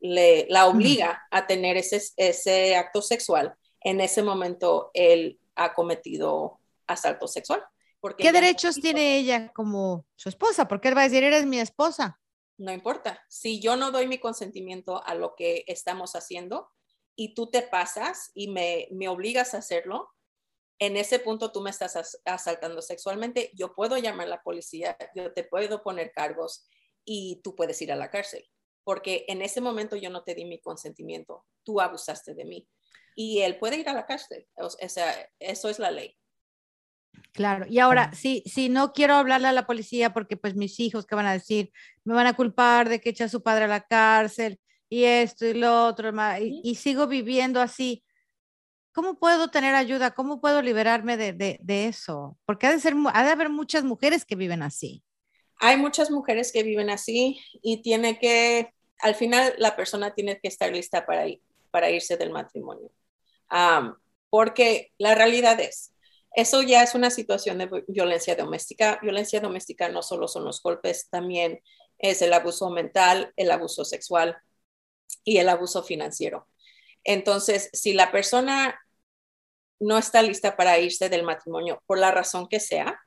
le, 0.01 0.47
la 0.49 0.67
obliga 0.67 1.27
a 1.31 1.47
tener 1.47 1.77
ese, 1.77 2.03
ese 2.17 2.77
acto 2.77 3.03
sexual, 3.03 3.55
en 3.81 4.01
ese 4.01 4.23
momento 4.23 4.91
él 4.95 5.39
ha 5.55 5.75
cometido 5.75 6.61
asalto 6.87 7.27
sexual. 7.27 7.65
Porque 8.01 8.23
¿Qué 8.23 8.33
derechos 8.33 8.77
tiene 8.77 9.17
ella 9.17 9.53
como 9.53 10.07
su 10.15 10.29
esposa? 10.29 10.69
Porque 10.69 10.89
él 10.89 10.97
va 10.97 11.03
a 11.03 11.09
decir, 11.09 11.25
eres 11.25 11.47
mi 11.47 11.59
esposa. 11.59 12.21
No 12.59 12.73
importa. 12.73 13.23
Si 13.29 13.61
yo 13.61 13.77
no 13.77 13.91
doy 13.91 14.07
mi 14.07 14.19
consentimiento 14.19 15.05
a 15.05 15.15
lo 15.15 15.35
que 15.35 15.65
estamos 15.67 16.15
haciendo 16.15 16.71
y 17.15 17.35
tú 17.35 17.51
te 17.51 17.63
pasas 17.63 18.31
y 18.35 18.49
me, 18.49 18.89
me 18.93 19.09
obligas 19.09 19.55
a 19.55 19.59
hacerlo, 19.59 20.11
en 20.79 20.97
ese 20.97 21.19
punto 21.19 21.53
tú 21.53 21.61
me 21.61 21.71
estás 21.71 22.19
asaltando 22.25 22.83
sexualmente, 22.83 23.51
yo 23.55 23.75
puedo 23.75 23.97
llamar 23.97 24.27
a 24.27 24.31
la 24.31 24.43
policía, 24.43 24.97
yo 25.15 25.33
te 25.33 25.45
puedo 25.45 25.83
poner 25.83 26.13
cargos 26.13 26.67
y 27.05 27.41
tú 27.43 27.55
puedes 27.55 27.81
ir 27.81 27.93
a 27.93 27.97
la 27.97 28.11
cárcel, 28.11 28.45
porque 28.87 29.25
en 29.27 29.43
ese 29.43 29.61
momento 29.61 29.97
yo 29.97 30.11
no 30.11 30.23
te 30.23 30.37
di 30.37 30.45
mi 30.45 30.61
consentimiento, 30.61 31.45
tú 31.65 31.81
abusaste 31.81 32.35
de 32.35 32.45
mí 32.45 32.69
y 33.17 33.41
él 33.41 33.59
puede 33.59 33.79
ir 33.79 33.89
a 33.89 33.95
la 33.95 34.07
cárcel, 34.07 34.47
o 34.55 34.71
sea, 34.71 35.29
eso 35.41 35.69
es 35.69 35.81
la 35.81 35.91
ley. 35.91 36.17
Claro, 37.33 37.67
y 37.69 37.81
ahora, 37.81 38.13
si, 38.15 38.45
si 38.47 38.69
no 38.69 38.93
quiero 38.93 39.15
hablarle 39.15 39.49
a 39.49 39.53
la 39.53 39.67
policía 39.67 40.13
porque 40.13 40.37
pues 40.37 40.55
mis 40.55 40.79
hijos, 40.79 41.05
¿qué 41.05 41.17
van 41.17 41.27
a 41.27 41.33
decir? 41.33 41.73
Me 42.05 42.15
van 42.15 42.29
a 42.29 42.37
culpar 42.37 42.89
de 42.89 43.01
que 43.01 43.11
echa 43.11 43.25
a 43.25 43.29
su 43.29 43.43
padre 43.43 43.65
a 43.65 43.69
la 43.69 43.81
cárcel 43.81 44.61
y 44.89 45.03
esto 45.03 45.47
y 45.47 45.55
lo 45.55 45.87
otro, 45.87 46.13
y, 46.41 46.75
sigo 46.77 47.09
viviendo 47.09 47.61
así. 47.61 48.05
¿Cómo 48.93 49.19
puedo 49.19 49.49
tener 49.49 49.75
ayuda? 49.75 50.13
¿Cómo 50.13 50.41
puedo 50.41 50.63
liberarme 50.63 51.17
de, 51.17 51.33
de, 51.33 51.59
de 51.61 51.89
eso? 51.89 52.39
Porque 52.45 52.69
ha 52.69 52.73
de, 52.73 52.79
ser, 52.79 52.95
ha 53.13 53.25
de 53.25 53.31
haber 53.31 53.49
muchas 53.49 53.83
mujeres 53.83 54.25
que 54.25 54.37
viven 54.37 54.63
así. 54.63 55.03
Hay 55.59 55.79
muchas 55.79 56.11
mujeres 56.11 56.53
que 56.53 56.63
viven 56.63 56.91
así 56.91 57.41
y 57.63 57.83
tiene 57.83 58.19
que, 58.19 58.75
al 59.01 59.15
final 59.15 59.55
la 59.59 59.77
persona 59.77 60.15
tiene 60.15 60.41
que 60.41 60.49
estar 60.49 60.73
lista 60.73 61.07
para, 61.07 61.27
para 61.71 61.91
irse 61.91 62.17
del 62.17 62.31
matrimonio. 62.31 62.91
porque 64.31 64.93
la 64.99 65.15
realidad 65.15 65.61
es, 65.61 65.93
eso 66.37 66.63
ya 66.63 66.83
es 66.83 66.95
una 66.95 67.11
situación 67.11 67.59
de 67.59 67.85
violencia 67.89 68.37
doméstica. 68.37 68.99
Violencia 69.01 69.41
doméstica 69.41 69.89
no 69.89 70.03
solo 70.03 70.29
son 70.29 70.45
los 70.45 70.63
golpes, 70.63 71.09
también 71.09 71.63
es 71.99 72.21
el 72.21 72.33
abuso 72.35 72.69
mental, 72.71 73.33
el 73.37 73.51
abuso 73.51 73.85
sexual 73.87 74.37
y 75.25 75.39
el 75.39 75.49
abuso 75.49 75.83
financiero. 75.83 76.47
Entonces, 77.05 77.71
si 77.73 77.95
la 77.95 78.13
persona 78.13 78.79
no 79.81 79.97
está 79.97 80.23
lista 80.23 80.57
para 80.57 80.79
irse 80.79 81.09
del 81.09 81.23
matrimonio 81.23 81.83
por 81.87 81.99
la 81.99 82.11
razón 82.11 82.49
que 82.49 82.61
sea, 82.61 83.01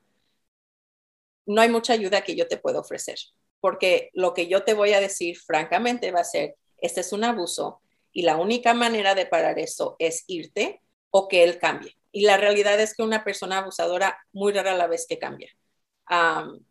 no 1.46 1.62
hay 1.62 1.70
mucha 1.70 1.94
ayuda 1.94 2.24
que 2.24 2.36
yo 2.36 2.48
te 2.48 2.58
pueda 2.58 2.80
ofrecer, 2.80 3.18
porque 3.62 4.10
lo 4.14 4.34
que 4.34 4.48
yo 4.48 4.64
te 4.64 4.74
voy 4.74 4.94
a 4.94 5.02
decir 5.02 5.38
francamente 5.38 6.12
va 6.12 6.22
a 6.22 6.26
ser, 6.26 6.56
este 6.78 7.02
es 7.02 7.14
un 7.14 7.24
abuso 7.24 7.82
y 8.12 8.24
la 8.24 8.38
única 8.38 8.74
manera 8.74 9.16
de 9.16 9.26
parar 9.26 9.60
eso 9.60 9.96
es 10.00 10.24
irte 10.28 10.82
o 11.12 11.28
que 11.28 11.44
él 11.44 11.60
cambie. 11.60 11.96
Y 12.12 12.22
la 12.22 12.38
realidad 12.38 12.80
es 12.80 12.96
que 12.96 13.04
una 13.04 13.24
persona 13.24 13.60
abusadora 13.60 14.18
muy 14.32 14.52
rara 14.54 14.76
la 14.76 14.88
vez 14.88 15.06
que 15.08 15.20
cambia. 15.20 15.50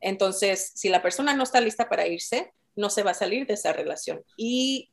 entonces, 0.01 0.73
si 0.75 0.89
la 0.89 1.01
persona 1.01 1.33
no 1.33 1.45
está 1.45 1.61
lista 1.61 1.89
para 1.89 2.09
irse, 2.09 2.53
no 2.75 2.91
se 2.91 3.05
va 3.05 3.13
a 3.13 3.15
salir 3.15 3.47
de 3.47 3.55
esa 3.55 3.73
relación. 3.73 4.25
Y 4.37 4.91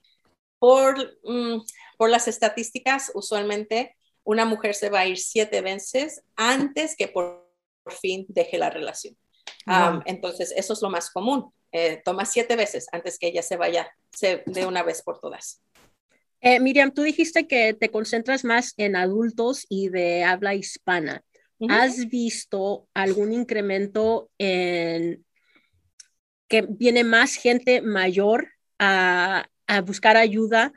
por, 0.59 1.17
mm, 1.23 1.61
por 1.97 2.11
las 2.11 2.27
estadísticas, 2.27 3.11
usualmente 3.15 3.95
una 4.23 4.45
mujer 4.45 4.75
se 4.75 4.89
va 4.89 4.99
a 4.99 5.07
ir 5.07 5.17
siete 5.17 5.61
veces 5.61 6.21
antes 6.35 6.95
que 6.95 7.07
por, 7.07 7.43
fin 8.01 8.25
deje 8.29 8.57
la 8.57 8.71
relación. 8.71 9.15
entonces, 10.05 10.51
eso 10.55 10.73
es 10.73 10.81
lo 10.81 10.89
más 10.89 11.11
común. 11.11 11.53
Eh, 11.77 12.01
toma 12.05 12.23
siete 12.23 12.55
veces 12.55 12.87
antes 12.93 13.19
que 13.19 13.27
ella 13.27 13.41
se 13.41 13.57
vaya 13.57 13.93
de 14.21 14.65
una 14.65 14.81
vez 14.81 15.01
por 15.01 15.19
todas. 15.19 15.61
Eh, 16.39 16.61
Miriam, 16.61 16.93
tú 16.93 17.01
dijiste 17.01 17.47
que 17.47 17.73
te 17.73 17.91
concentras 17.91 18.45
más 18.45 18.73
en 18.77 18.95
adultos 18.95 19.65
y 19.67 19.89
de 19.89 20.23
habla 20.23 20.55
hispana. 20.55 21.21
¿Has 21.67 22.07
visto 22.07 22.87
algún 22.93 23.33
incremento 23.33 24.29
en 24.37 25.25
que 26.47 26.61
viene 26.61 27.03
más 27.03 27.35
gente 27.35 27.81
mayor 27.81 28.53
a, 28.79 29.49
a 29.67 29.81
buscar 29.81 30.15
ayuda 30.15 30.71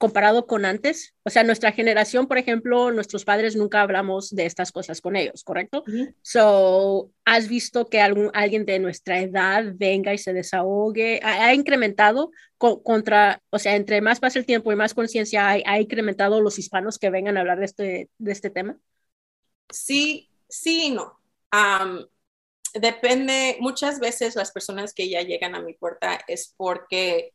comparado 0.00 0.46
con 0.46 0.64
antes? 0.64 1.14
O 1.24 1.30
sea, 1.30 1.44
nuestra 1.44 1.72
generación, 1.72 2.26
por 2.26 2.38
ejemplo, 2.38 2.90
nuestros 2.90 3.26
padres 3.26 3.54
nunca 3.54 3.82
hablamos 3.82 4.30
de 4.30 4.46
estas 4.46 4.72
cosas 4.72 5.02
con 5.02 5.14
ellos, 5.14 5.44
¿correcto? 5.44 5.84
So, 6.22 7.10
¿has 7.26 7.48
visto 7.48 7.90
que 7.90 8.00
algún, 8.00 8.30
alguien 8.32 8.64
de 8.64 8.78
nuestra 8.78 9.20
edad 9.20 9.62
venga 9.74 10.14
y 10.14 10.18
se 10.18 10.32
desahogue? 10.32 11.20
¿Ha, 11.22 11.52
incrementado 11.52 12.30
contra, 12.56 13.42
o 13.50 13.58
sea, 13.58 13.76
entre 13.76 14.00
más 14.00 14.20
pasa 14.20 14.38
el 14.38 14.46
tiempo 14.46 14.72
y 14.72 14.76
más 14.76 14.94
conciencia 14.94 15.46
hay, 15.46 15.62
ha 15.66 15.78
incrementado 15.78 16.40
los 16.40 16.58
hispanos 16.58 16.98
que 16.98 17.10
vengan 17.10 17.36
a 17.36 17.40
hablar 17.40 17.58
de 17.58 17.66
este, 17.66 18.08
de 18.16 18.32
este 18.32 18.48
tema? 18.48 18.78
Sí, 19.68 20.30
sí 20.48 20.86
y 20.86 20.90
no. 20.92 21.20
depende, 22.72 23.58
muchas 23.60 24.00
veces 24.00 24.34
las 24.34 24.50
personas 24.50 24.94
que 24.94 25.10
ya 25.10 25.20
llegan 25.20 25.54
a 25.54 25.60
mi 25.60 25.74
puerta 25.74 26.18
es 26.26 26.54
porque 26.56 27.34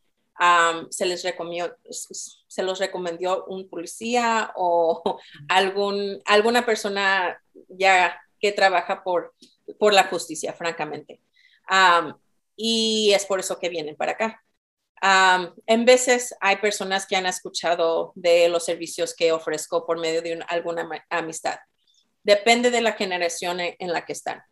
se 0.89 1.05
les 1.05 1.23
recomendó, 1.23 1.75
se 1.89 2.63
los 2.63 2.79
recomendó 2.79 3.45
un 3.45 3.69
policía 3.69 4.51
o 4.55 5.19
algún, 5.49 6.21
alguna 6.25 6.65
persona 6.65 7.41
ya 7.69 8.19
que 8.39 8.51
trabaja 8.51 9.03
por, 9.03 9.33
por 9.79 9.93
la 9.93 10.05
justicia, 10.05 10.53
francamente. 10.53 11.21
y 12.55 13.11
es 13.13 13.25
por 13.25 13.39
eso 13.39 13.59
que 13.59 13.69
vienen 13.69 13.95
para 13.95 14.13
acá. 14.13 14.43
en 15.67 15.85
veces 15.85 16.35
hay 16.41 16.57
personas 16.57 17.05
que 17.05 17.15
han 17.15 17.25
escuchado 17.25 18.11
de 18.15 18.49
los 18.49 18.65
servicios 18.65 19.13
que 19.13 19.31
ofrezco 19.31 19.85
por 19.85 19.99
medio 19.99 20.21
de 20.21 20.43
alguna 20.47 20.87
amistad. 21.09 21.59
Depende 22.23 22.71
de 22.71 22.81
la 22.81 22.93
generación 22.93 23.59
en 23.59 23.91
la 23.93 24.03
que 24.03 24.13
están. 24.13 24.43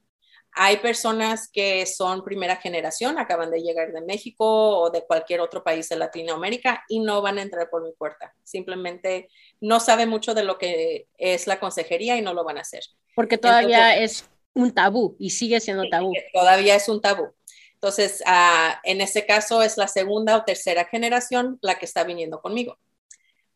Hay 0.56 0.78
personas 0.78 1.50
que 1.52 1.86
son 1.86 2.24
primera 2.24 2.58
generación, 2.58 3.18
acaban 3.18 3.50
de 3.50 3.62
llegar 3.62 3.92
de 3.92 4.02
México 4.02 4.46
o 4.46 4.90
de 4.90 5.06
cualquier 5.06 5.42
otro 5.42 5.64
país 5.64 5.90
de 5.90 5.96
Latinoamérica 5.96 6.84
y 6.88 7.00
no 7.00 7.22
van 7.22 7.40
a 7.40 7.42
entrar 7.42 7.70
por 7.70 7.84
mi 7.84 7.92
puerta. 7.92 8.34
Simplemente 8.44 9.30
no 9.62 9.80
saben 9.80 10.10
mucho 10.10 10.34
de 10.34 10.44
lo 10.44 10.58
que 10.58 11.08
es 11.18 11.48
la 11.48 11.60
consejería 11.60 12.18
y 12.18 12.22
no 12.22 12.34
lo 12.34 12.44
van 12.44 12.58
a 12.58 12.62
hacer. 12.62 12.84
Porque 13.16 13.38
todavía 13.38 13.98
es 13.98 14.30
un 14.54 14.72
tabú 14.74 15.16
y 15.20 15.32
sigue 15.32 15.60
siendo 15.60 15.90
tabú. 15.90 16.14
Todavía 16.34 16.76
es 16.76 16.88
un 16.88 17.02
tabú. 17.02 17.34
Entonces, 17.74 18.24
ah, 18.26 18.80
en 18.84 19.02
ese 19.02 19.26
caso 19.26 19.62
es 19.62 19.78
la 19.78 19.88
segunda 19.88 20.38
o 20.38 20.46
tercera 20.46 20.86
generación 20.86 21.60
la 21.62 21.80
que 21.80 21.86
está 21.86 22.04
viniendo 22.04 22.42
conmigo. 22.42 22.78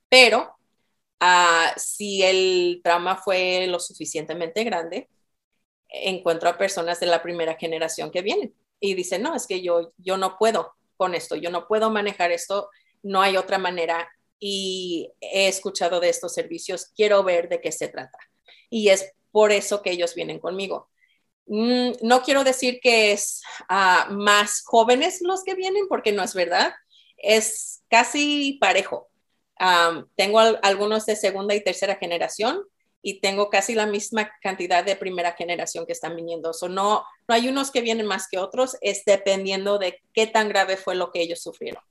Pero 0.10 0.55
ah, 1.19 1.73
si 1.77 2.23
el 2.23 2.81
trauma 2.83 3.15
fue 3.15 3.67
lo 3.67 3.79
suficientemente 3.79 4.63
grande, 4.63 5.07
encuentro 5.89 6.50
a 6.50 6.58
personas 6.58 7.00
de 7.00 7.06
la 7.06 7.21
primera 7.21 7.56
generación 7.56 8.12
que 8.12 8.21
vienen 8.21 8.54
y 8.80 8.93
dicen, 8.93 9.21
no, 9.21 9.36
es 9.36 9.47
que 9.47 9.62
yo, 9.62 9.93
yo 9.97 10.17
no 10.17 10.38
puedo 10.38 10.73
con 10.95 11.15
esto, 11.15 11.36
yo 11.36 11.50
no 11.50 11.67
puedo 11.67 11.89
manejar 11.89 12.32
esto, 12.32 12.69
no 13.04 13.21
hay 13.21 13.38
otra 13.38 13.58
manera 13.58 14.10
y 14.39 15.12
he 15.21 15.47
escuchado 15.47 16.00
de 16.00 16.10
estos 16.10 16.34
servicios, 16.34 16.91
quiero 16.95 17.23
ver 17.23 17.50
de 17.50 17.62
qué 17.62 17.71
se 17.71 17.88
trata. 17.88 18.17
Y 18.69 18.89
es 18.89 19.13
por 19.32 19.52
eso 19.52 19.82
que 19.82 19.91
ellos 19.91 20.15
vienen 20.15 20.39
conmigo. 20.39 20.89
Mm, 21.47 21.91
no 22.02 22.21
quiero 22.23 22.43
decir 22.43 22.80
que 22.82 23.13
es 23.13 23.41
ah, 23.69 24.08
más 24.12 24.63
jóvenes 24.65 25.21
los 25.21 25.43
que 25.43 25.56
vienen, 25.56 25.88
porque 25.88 26.12
no 26.12 26.23
es 26.23 26.34
verdad, 26.34 26.73
es 27.17 27.84
casi 27.89 28.58
parejo. 28.60 29.10
tengo 30.15 30.39
algunos 30.39 31.06
de 31.06 31.15
segunda 31.15 31.56
y 31.56 31.63
tercera 31.63 31.95
generación 31.95 32.63
y 33.08 33.22
tengo 33.22 33.50
casi 33.50 33.74
la 33.74 33.86
misma 33.86 34.30
cantidad 34.41 34.84
de 34.84 34.98
primera 34.98 35.32
generación 35.32 35.86
que 35.86 35.93
están 35.93 36.13
viniendo. 36.13 36.52
So, 36.52 36.67
no, 36.67 37.06
no 37.26 37.36
hay 37.36 37.48
unos 37.48 37.72
que 37.72 37.80
vienen 37.80 38.06
más 38.06 38.28
que 38.30 38.38
otros, 38.38 38.76
es 38.82 39.06
dependiendo 39.06 39.78
de 39.78 40.02
qué 40.12 40.28
tan 40.28 40.50
grave 40.50 40.76
fue 40.76 40.93
lo 40.93 41.10
que 41.13 41.22
ellos 41.22 41.41
sufrieron. 41.41 41.82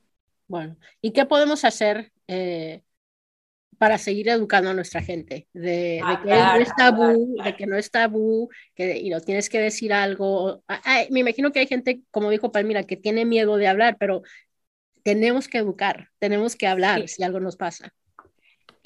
Bueno, 0.46 0.76
¿y 1.00 1.12
qué 1.12 1.24
podemos 1.24 1.64
hacer 1.64 2.12
eh, 2.28 2.82
para 3.78 3.96
seguir 3.96 4.28
educando 4.28 4.68
a 4.68 4.74
nuestra 4.74 5.00
gente? 5.00 5.48
De, 5.54 6.02
que 6.22 6.28
no 6.28 6.56
es 6.56 6.76
tabú, 6.76 7.36
de 7.42 7.56
que 7.56 7.66
no 7.66 7.78
es 7.78 7.90
tabú, 7.90 8.50
que 8.74 8.98
y 8.98 9.08
lo 9.08 9.22
tienes 9.22 9.48
que 9.48 9.58
decir 9.58 9.94
algo. 9.94 10.62
me 11.08 11.20
imagino 11.20 11.50
que 11.50 11.60
hay 11.60 11.66
gente, 11.66 12.02
como 12.10 12.28
dijo 12.28 12.52
Palmira, 12.52 12.82
que 12.82 12.98
tiene 12.98 13.24
miedo 13.24 13.56
de 13.56 13.68
hablar, 13.68 13.96
pero 13.98 14.20
tenemos 15.02 15.48
que 15.48 15.56
educar, 15.56 16.10
tenemos 16.18 16.56
que 16.56 16.66
hablar 16.66 17.08
si 17.08 17.22
algo 17.22 17.40
nos 17.40 17.56
pasa 17.56 17.94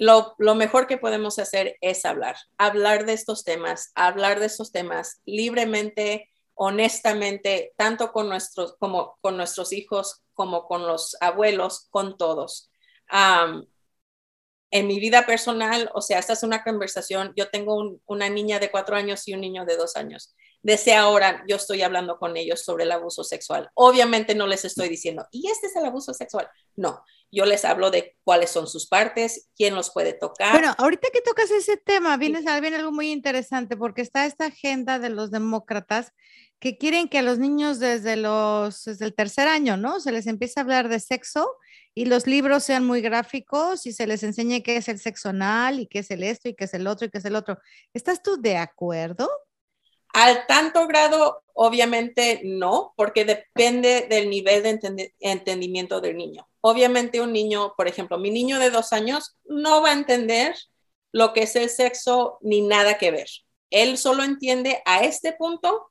lo, 0.01 0.55
mejor 0.55 0.87
que 0.87 0.97
podemos 0.97 1.39
hacer 1.39 1.77
es 1.83 2.07
hablar, 2.07 2.37
hablar 2.57 3.05
de 3.05 3.13
estos 3.13 3.45
temas, 3.45 3.93
hablar 3.95 4.41
de 4.41 4.47
estos 4.47 4.73
temas 4.73 5.21
libremente, 5.27 6.31
honestamente, 6.55 7.75
tanto 7.77 8.11
con 8.11 8.31
nuestros, 8.31 8.77
como 8.79 9.19
con 9.21 9.37
nuestros 9.37 9.75
hijos, 9.75 10.23
como 10.33 10.67
con 10.67 10.87
los 10.87 11.19
abuelos, 11.21 11.87
con 11.91 12.17
todos. 12.17 12.71
en 14.73 14.87
mi 14.87 15.01
vida 15.01 15.27
personal, 15.27 15.91
o 15.95 16.01
sea, 16.01 16.19
esta 16.19 16.33
es 16.33 16.45
una 16.45 16.65
conversación, 16.65 17.33
yo 17.37 17.51
tengo 17.51 17.99
una 18.07 18.31
niña 18.31 18.59
de 18.59 18.71
cuatro 18.71 18.97
años 18.97 19.29
y 19.29 19.35
un 19.35 19.41
niño 19.43 19.67
de 19.67 19.77
dos 19.77 19.97
años. 19.97 20.35
Desde 20.63 20.95
ahora 20.95 21.45
yo 21.47 21.57
estoy 21.57 21.83
hablando 21.83 22.19
con 22.19 22.37
ellos 22.39 22.63
sobre 22.63 22.85
el 22.85 22.93
abuso 22.93 23.25
sexual. 23.25 23.69
Obviamente 23.75 24.35
no 24.35 24.47
les 24.47 24.65
estoy 24.65 24.89
diciendo, 24.89 25.27
y 25.31 25.51
este 25.51 25.67
es 25.67 25.77
el 25.77 25.85
abuso 25.85 26.15
sexual. 26.15 26.49
No, 26.77 27.05
yo 27.33 27.45
les 27.45 27.65
hablo 27.65 27.91
de 27.91 28.17
cuáles 28.25 28.51
son 28.51 28.67
sus 28.67 28.87
partes, 28.87 29.49
quién 29.57 29.75
los 29.75 29.91
puede 29.91 30.13
tocar. 30.13 30.53
Bueno, 30.53 30.75
ahorita 30.79 31.09
que 31.13 31.21
tocas 31.21 31.51
ese 31.51 31.77
tema, 31.77 32.17
viene, 32.17 32.41
viene 32.61 32.77
algo 32.77 32.93
muy 32.93 33.13
interesante 33.13 33.77
porque 33.77 34.03
está 34.03 34.27
esta 34.27 34.47
agenda 34.47 34.99
de 34.99 35.11
los 35.11 35.31
demócratas 35.31 36.13
que 36.59 36.77
quieren 36.77 37.09
que 37.09 37.19
a 37.19 37.23
los 37.23 37.39
niños 37.39 37.79
desde, 37.79 38.17
los, 38.17 38.85
desde 38.85 39.07
el 39.07 39.15
tercer 39.15 39.49
año, 39.49 39.77
¿no? 39.77 39.99
Se 39.99 40.13
les 40.13 40.27
empiece 40.27 40.61
a 40.61 40.63
hablar 40.63 40.89
de 40.89 41.01
sexo 41.01 41.57
y 41.95 42.05
los 42.05 42.27
libros 42.27 42.65
sean 42.65 42.85
muy 42.85 43.01
gráficos 43.01 43.87
y 43.87 43.93
se 43.93 44.07
les 44.07 44.23
enseñe 44.23 44.63
qué 44.63 44.77
es 44.77 44.89
el 44.89 44.99
sexo 44.99 45.31
anal 45.31 45.81
y 45.81 45.87
qué 45.87 46.01
es 46.01 46.11
el 46.11 46.23
esto 46.23 46.49
y 46.49 46.55
qué 46.55 46.65
es 46.65 46.75
el 46.75 46.87
otro 46.87 47.07
y 47.07 47.11
qué 47.11 47.19
es 47.19 47.25
el 47.25 47.37
otro. 47.37 47.59
¿Estás 47.95 48.23
tú 48.23 48.37
de 48.41 48.59
acuerdo? 48.59 49.31
Al 50.13 50.47
tanto 50.47 50.87
grado, 50.87 51.45
obviamente 51.55 52.43
no, 52.45 52.93
porque 52.97 53.25
depende 53.25 54.07
del 54.11 54.29
nivel 54.29 54.63
de 54.63 55.11
entendimiento 55.21 56.01
del 56.01 56.17
niño. 56.17 56.50
Obviamente 56.61 57.21
un 57.21 57.33
niño, 57.33 57.75
por 57.77 57.89
ejemplo, 57.89 58.19
mi 58.19 58.31
niño 58.31 58.59
de 58.59 58.71
dos 58.71 58.93
años 58.93 59.37
no 59.45 59.83
va 59.83 59.91
a 59.91 59.95
entender 59.95 60.55
lo 61.13 61.33
que 61.33 61.43
es 61.43 61.57
el 61.57 61.71
sexo 61.71 62.39
ni 62.41 62.61
nada 62.61 62.99
que 62.99 63.11
ver. 63.11 63.29
Él 63.71 63.99
solo 63.99 64.23
entiende 64.23 64.83
a 64.85 65.05
este 65.05 65.33
punto 65.33 65.91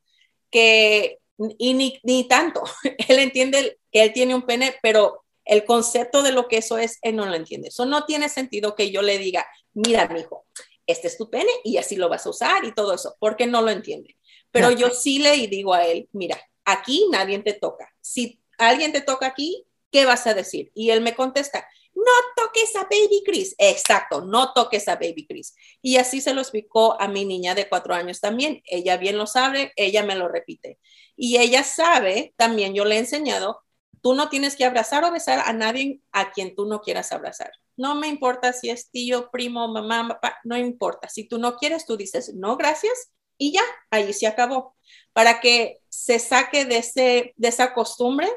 que, 0.51 1.19
y 1.57 1.73
ni, 2.03 2.27
tanto, 2.27 2.63
él 3.07 3.19
entiende 3.19 3.79
que 3.91 4.03
él 4.03 4.13
tiene 4.13 4.35
un 4.35 4.43
pene, 4.43 4.75
pero 4.81 5.23
el 5.45 5.65
concepto 5.65 6.21
de 6.21 6.31
lo 6.31 6.47
que 6.47 6.57
eso 6.57 6.77
es, 6.77 6.99
él 7.01 7.15
no 7.15 7.25
lo 7.25 7.35
entiende. 7.35 7.69
Eso 7.69 7.85
no 7.85 8.05
tiene 8.05 8.29
sentido 8.29 8.75
que 8.75 8.91
yo 8.91 9.01
le 9.01 9.17
diga, 9.17 9.45
mira, 9.73 10.07
mi 10.07 10.19
hijo, 10.21 10.45
este 10.85 11.07
es 11.07 11.17
tu 11.17 11.29
pene 11.29 11.49
y 11.63 11.77
así 11.77 11.95
lo 11.95 12.09
vas 12.09 12.25
a 12.25 12.29
usar 12.29 12.65
y 12.65 12.73
todo 12.73 12.93
eso, 12.93 13.15
porque 13.19 13.47
no 13.47 13.61
lo 13.61 13.71
entiende. 13.71 14.15
Pero 14.51 14.71
yo 14.71 14.89
sí 14.89 15.19
le 15.19 15.47
digo 15.47 15.73
a 15.73 15.85
él, 15.85 16.07
mira, 16.11 16.39
aquí 16.65 17.07
nadie 17.11 17.39
te 17.39 17.53
toca. 17.53 17.91
Si 18.01 18.39
alguien 18.57 18.91
te 18.91 19.01
toca 19.01 19.27
aquí, 19.27 19.65
¿qué 19.91 20.05
vas 20.05 20.27
a 20.27 20.33
decir? 20.33 20.71
Y 20.73 20.89
él 20.91 21.01
me 21.01 21.15
contesta, 21.15 21.67
no 21.99 22.11
toques 22.35 22.75
a 22.75 22.83
Baby 22.83 23.23
Chris. 23.25 23.55
Exacto, 23.57 24.21
no 24.21 24.53
toques 24.53 24.87
a 24.87 24.95
Baby 24.95 25.25
Chris. 25.27 25.55
Y 25.81 25.97
así 25.97 26.21
se 26.21 26.33
lo 26.33 26.41
explicó 26.41 26.99
a 26.99 27.07
mi 27.07 27.25
niña 27.25 27.55
de 27.55 27.67
cuatro 27.67 27.93
años 27.93 28.19
también. 28.21 28.61
Ella 28.65 28.97
bien 28.97 29.17
lo 29.17 29.27
sabe, 29.27 29.73
ella 29.75 30.03
me 30.03 30.15
lo 30.15 30.27
repite. 30.27 30.79
Y 31.15 31.37
ella 31.37 31.63
sabe, 31.63 32.33
también 32.37 32.73
yo 32.73 32.85
le 32.85 32.95
he 32.95 32.99
enseñado, 32.99 33.61
tú 34.01 34.13
no 34.13 34.29
tienes 34.29 34.55
que 34.55 34.65
abrazar 34.65 35.03
o 35.03 35.11
besar 35.11 35.39
a 35.45 35.53
nadie 35.53 35.99
a 36.11 36.31
quien 36.31 36.55
tú 36.55 36.65
no 36.65 36.81
quieras 36.81 37.11
abrazar. 37.11 37.51
No 37.75 37.95
me 37.95 38.07
importa 38.07 38.53
si 38.53 38.69
es 38.69 38.89
tío, 38.91 39.29
primo, 39.31 39.67
mamá, 39.67 40.07
papá, 40.07 40.37
no 40.43 40.57
importa. 40.57 41.09
Si 41.09 41.27
tú 41.27 41.37
no 41.37 41.57
quieres, 41.57 41.85
tú 41.85 41.97
dices, 41.97 42.33
no, 42.33 42.55
gracias, 42.57 43.11
y 43.37 43.53
ya, 43.53 43.63
ahí 43.89 44.11
se 44.13 44.27
acabó. 44.27 44.75
Para 45.13 45.39
que 45.39 45.79
se 45.89 46.19
saque 46.19 46.65
de, 46.65 46.77
ese, 46.77 47.33
de 47.37 47.47
esa 47.47 47.73
costumbre 47.73 48.27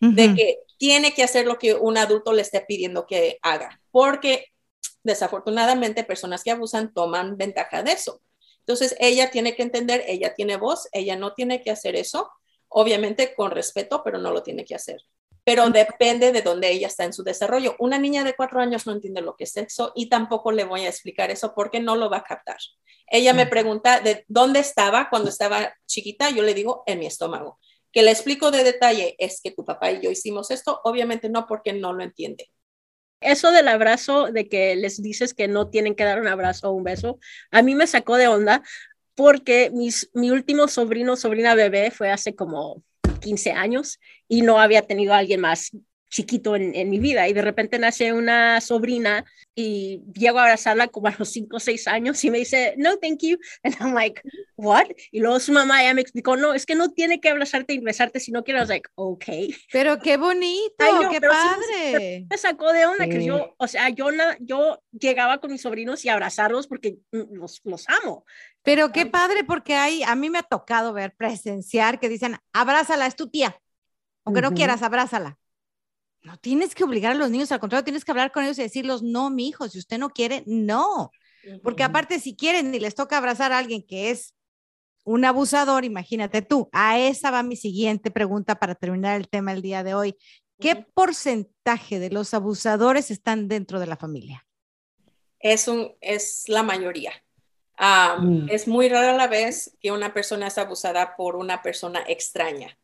de 0.00 0.34
que 0.34 0.58
tiene 0.80 1.12
que 1.12 1.22
hacer 1.22 1.46
lo 1.46 1.58
que 1.58 1.74
un 1.74 1.98
adulto 1.98 2.32
le 2.32 2.40
esté 2.40 2.62
pidiendo 2.62 3.06
que 3.06 3.38
haga, 3.42 3.82
porque 3.90 4.46
desafortunadamente 5.04 6.04
personas 6.04 6.42
que 6.42 6.52
abusan 6.52 6.94
toman 6.94 7.36
ventaja 7.36 7.82
de 7.82 7.92
eso. 7.92 8.22
Entonces, 8.60 8.96
ella 8.98 9.30
tiene 9.30 9.54
que 9.54 9.62
entender, 9.62 10.02
ella 10.08 10.32
tiene 10.34 10.56
voz, 10.56 10.88
ella 10.92 11.16
no 11.16 11.34
tiene 11.34 11.60
que 11.62 11.70
hacer 11.70 11.96
eso, 11.96 12.30
obviamente 12.68 13.34
con 13.34 13.50
respeto, 13.50 14.00
pero 14.02 14.16
no 14.16 14.30
lo 14.30 14.42
tiene 14.42 14.64
que 14.64 14.74
hacer. 14.74 15.02
pero 15.44 15.68
depende 15.70 16.32
de 16.32 16.42
dónde 16.42 16.70
ella 16.70 16.86
está 16.86 17.04
en 17.04 17.12
su 17.12 17.22
desarrollo. 17.24 17.74
Una 17.78 17.98
niña 17.98 18.24
de 18.24 18.34
cuatro 18.34 18.60
años 18.60 18.86
no 18.86 18.92
entiende 18.92 19.20
lo 19.20 19.36
que 19.36 19.44
es 19.44 19.52
sexo 19.52 19.92
y 19.96 20.08
tampoco 20.08 20.52
le 20.52 20.64
voy 20.64 20.82
a 20.82 20.88
explicar 20.88 21.30
eso 21.30 21.54
porque 21.54 21.80
no 21.80 21.96
lo 21.96 22.10
va 22.10 22.18
a 22.18 22.24
captar. 22.24 22.58
Ella 23.06 23.32
me 23.32 23.46
pregunta 23.46 24.00
de 24.00 24.24
dónde 24.28 24.60
estaba 24.60 25.08
cuando 25.10 25.28
estaba 25.28 25.74
chiquita, 25.86 26.30
yo 26.30 26.42
le 26.42 26.54
digo 26.54 26.84
en 26.86 27.00
mi 27.00 27.06
estómago. 27.06 27.58
Que 27.92 28.02
le 28.02 28.10
explico 28.10 28.50
de 28.50 28.64
detalle 28.64 29.16
es 29.18 29.40
que 29.42 29.50
tu 29.50 29.64
papá 29.64 29.90
y 29.92 30.00
yo 30.00 30.10
hicimos 30.10 30.50
esto, 30.50 30.80
obviamente 30.84 31.28
no 31.28 31.46
porque 31.46 31.72
no 31.72 31.92
lo 31.92 32.02
entiende. 32.02 32.48
Eso 33.20 33.50
del 33.50 33.68
abrazo, 33.68 34.32
de 34.32 34.48
que 34.48 34.76
les 34.76 35.02
dices 35.02 35.34
que 35.34 35.46
no 35.46 35.68
tienen 35.68 35.94
que 35.94 36.04
dar 36.04 36.20
un 36.20 36.28
abrazo 36.28 36.70
o 36.70 36.72
un 36.72 36.84
beso, 36.84 37.18
a 37.50 37.62
mí 37.62 37.74
me 37.74 37.86
sacó 37.86 38.16
de 38.16 38.28
onda 38.28 38.62
porque 39.14 39.70
mis, 39.70 40.10
mi 40.14 40.30
último 40.30 40.68
sobrino, 40.68 41.16
sobrina 41.16 41.54
bebé 41.54 41.90
fue 41.90 42.10
hace 42.10 42.34
como 42.34 42.82
15 43.20 43.52
años 43.52 44.00
y 44.28 44.40
no 44.40 44.58
había 44.58 44.82
tenido 44.82 45.12
a 45.12 45.18
alguien 45.18 45.40
más 45.40 45.72
chiquito 46.10 46.56
en, 46.56 46.74
en, 46.74 46.90
mi 46.90 46.98
vida 46.98 47.28
y 47.28 47.32
de 47.32 47.40
repente 47.40 47.78
nace 47.78 48.12
una 48.12 48.60
sobrina 48.60 49.24
y 49.54 50.02
llego 50.12 50.38
a 50.38 50.42
abrazarla 50.42 50.88
como 50.88 51.06
a 51.06 51.14
los 51.18 51.30
5 51.30 51.56
o 51.56 51.60
6 51.60 51.86
años 51.88 52.22
y 52.24 52.30
me 52.30 52.38
dice, 52.38 52.74
no, 52.76 52.96
thank 52.98 53.20
you. 53.22 53.38
And 53.62 53.74
I'm 53.80 53.94
like, 53.94 54.20
what? 54.56 54.86
Y 55.12 55.20
luego 55.20 55.38
su 55.40 55.52
mamá 55.52 55.82
ya 55.82 55.94
me 55.94 56.00
explicó, 56.00 56.36
no, 56.36 56.52
es 56.52 56.66
que 56.66 56.74
no 56.74 56.90
tiene 56.90 57.20
que 57.20 57.28
abrazarte 57.30 57.74
y 57.74 57.78
besarte 57.78 58.20
si 58.20 58.32
no 58.32 58.42
quieres. 58.42 58.68
like, 58.68 58.88
ok. 58.96 59.24
Pero 59.72 59.98
qué 60.00 60.16
bonito, 60.16 60.84
qué 61.10 61.20
padre. 61.20 62.26
me 62.28 62.38
sacó 62.38 62.72
de 62.72 62.86
onda 62.86 63.06
que 63.06 63.24
yo, 63.24 63.54
o 63.56 63.68
sea, 63.68 63.88
yo, 63.90 64.08
yo 64.40 64.82
llegaba 64.92 65.38
con 65.38 65.52
mis 65.52 65.62
sobrinos 65.62 66.04
y 66.04 66.08
abrazarlos 66.08 66.66
porque 66.66 66.98
los, 67.12 67.60
los 67.64 67.88
amo. 67.88 68.24
Pero 68.62 68.92
qué 68.92 69.06
padre 69.06 69.44
porque 69.44 69.74
hay, 69.74 70.02
a 70.02 70.14
mí 70.16 70.28
me 70.28 70.38
ha 70.38 70.42
tocado 70.42 70.92
ver, 70.92 71.14
presenciar 71.14 72.00
que 72.00 72.08
dicen, 72.08 72.36
abrázala, 72.52 73.06
es 73.06 73.16
tu 73.16 73.28
tía. 73.30 73.60
Aunque 74.24 74.42
no 74.42 74.52
quieras, 74.52 74.82
abrázala. 74.82 75.39
No 76.22 76.36
tienes 76.36 76.74
que 76.74 76.84
obligar 76.84 77.12
a 77.12 77.14
los 77.14 77.30
niños, 77.30 77.50
al 77.50 77.60
contrario, 77.60 77.84
tienes 77.84 78.04
que 78.04 78.10
hablar 78.10 78.30
con 78.30 78.44
ellos 78.44 78.58
y 78.58 78.62
decirles, 78.62 79.02
no, 79.02 79.30
mi 79.30 79.48
hijo, 79.48 79.68
si 79.68 79.78
usted 79.78 79.98
no 79.98 80.10
quiere, 80.10 80.42
no. 80.46 81.10
Porque 81.62 81.82
aparte, 81.82 82.20
si 82.20 82.36
quieren 82.36 82.74
y 82.74 82.78
les 82.78 82.94
toca 82.94 83.16
abrazar 83.16 83.52
a 83.52 83.58
alguien 83.58 83.82
que 83.82 84.10
es 84.10 84.34
un 85.04 85.24
abusador, 85.24 85.84
imagínate 85.84 86.42
tú. 86.42 86.68
A 86.72 86.98
esa 86.98 87.30
va 87.30 87.42
mi 87.42 87.56
siguiente 87.56 88.10
pregunta 88.10 88.56
para 88.56 88.74
terminar 88.74 89.18
el 89.18 89.28
tema 89.28 89.52
el 89.52 89.62
día 89.62 89.82
de 89.82 89.94
hoy. 89.94 90.16
¿Qué 90.58 90.76
porcentaje 90.76 91.98
de 91.98 92.10
los 92.10 92.34
abusadores 92.34 93.10
están 93.10 93.48
dentro 93.48 93.80
de 93.80 93.86
la 93.86 93.96
familia? 93.96 94.46
Es, 95.38 95.68
un, 95.68 95.94
es 96.02 96.44
la 96.48 96.62
mayoría. 96.62 97.12
Mm. 98.18 98.50
Es 98.50 98.68
muy 98.68 98.90
rara 98.90 99.14
la 99.14 99.26
vez 99.26 99.74
que 99.80 99.90
una 99.90 100.12
persona 100.12 100.48
es 100.48 100.58
abusada 100.58 101.16
por 101.16 101.36
una 101.36 101.62
persona 101.62 102.04
extraña. 102.06 102.78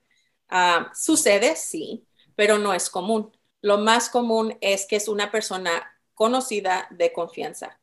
sucede, 0.94 1.54
sí, 1.54 2.06
pero 2.36 2.58
no 2.58 2.74
es 2.74 2.90
común. 2.90 3.32
Lo 3.62 3.78
más 3.78 4.10
común 4.10 4.56
es 4.60 4.86
que 4.86 4.96
es 4.96 5.08
una 5.08 5.30
persona 5.32 5.92
conocida 6.14 6.88
de 6.90 7.12
confianza. 7.12 7.80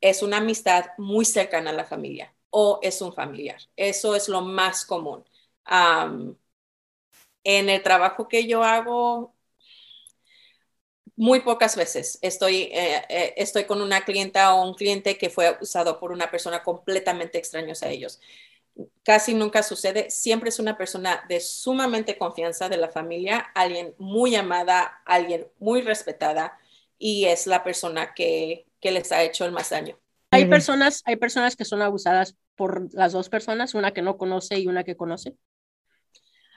es 0.00 0.22
una 0.22 0.38
amistad 0.38 0.86
muy 0.98 1.24
cercana 1.24 1.70
a 1.70 1.72
la 1.74 1.84
familia 1.84 2.34
o 2.50 2.80
es 2.82 3.02
un 3.02 3.12
familiar. 3.14 3.60
Eso 3.76 4.14
es 4.16 4.28
lo 4.28 4.42
más 4.42 4.84
común. 4.86 5.24
en 7.44 7.68
el 7.68 7.82
trabajo 7.82 8.28
que 8.28 8.46
yo 8.46 8.62
hago, 8.64 9.34
muy 11.16 11.40
pocas 11.40 11.76
veces 11.76 12.18
estoy, 12.22 12.62
eh, 12.72 13.04
eh, 13.10 13.34
estoy 13.36 13.64
con 13.64 13.82
una 13.82 14.04
clienta 14.06 14.54
o 14.54 14.66
un 14.66 14.74
cliente 14.74 15.18
que 15.18 15.28
fue 15.28 15.54
usado 15.60 16.00
por 16.00 16.12
una 16.12 16.30
persona 16.30 16.62
completamente 16.62 17.36
extraña 17.36 17.74
a 17.82 17.88
ellos 17.88 18.20
casi 19.02 19.34
nunca 19.34 19.62
sucede, 19.62 20.10
siempre 20.10 20.50
es 20.50 20.58
una 20.58 20.76
persona 20.76 21.24
de 21.28 21.40
sumamente 21.40 22.16
confianza 22.16 22.68
de 22.68 22.76
la 22.76 22.88
familia, 22.88 23.38
alguien 23.54 23.94
muy 23.98 24.36
amada, 24.36 25.02
alguien 25.04 25.46
muy 25.58 25.82
respetada 25.82 26.58
y 26.98 27.26
es 27.26 27.46
la 27.46 27.64
persona 27.64 28.14
que, 28.14 28.66
que 28.80 28.90
les 28.90 29.10
ha 29.12 29.22
hecho 29.22 29.44
el 29.44 29.52
más 29.52 29.70
daño. 29.70 29.98
Hay 30.30 30.46
personas, 30.46 31.02
hay 31.06 31.16
personas 31.16 31.56
que 31.56 31.64
son 31.64 31.82
abusadas 31.82 32.36
por 32.54 32.92
las 32.94 33.12
dos 33.12 33.28
personas, 33.28 33.74
una 33.74 33.92
que 33.92 34.02
no 34.02 34.16
conoce 34.16 34.58
y 34.58 34.66
una 34.66 34.84
que 34.84 34.96
conoce. 34.96 35.34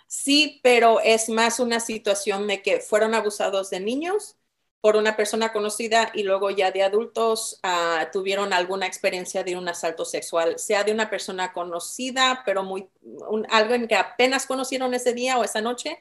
Sí, 0.06 0.60
pero 0.62 0.99
es 0.99 1.30
más 1.30 1.60
una 1.60 1.80
situación 1.80 2.47
de 2.47 2.62
que 2.62 2.82
fueron 2.82 3.15
abusados 3.15 3.71
de 3.71 3.80
niños 3.80 4.38
por 4.84 4.98
una 4.98 5.15
persona 5.15 5.54
conocida 5.54 6.12
y 6.13 6.24
luego 6.24 6.50
ya 6.50 6.69
de 6.72 6.84
adultos 6.84 7.58
ah, 7.63 8.10
tuvieron 8.12 8.52
alguna 8.52 8.86
experiencia 8.86 9.41
de 9.41 9.56
un 9.56 9.69
asalto 9.69 10.04
sexual, 10.04 10.60
sea 10.60 10.84
de 10.84 10.91
una 10.91 11.10
persona 11.10 11.54
conocida, 11.54 12.43
pero 12.46 12.63
muy 12.63 12.89
un, 13.02 13.48
alguien 13.50 13.88
que 13.88 13.96
apenas 13.96 14.46
conocieron 14.46 14.93
ese 14.93 15.13
día 15.13 15.39
o 15.39 15.46
esa 15.46 15.62
noche, 15.62 16.00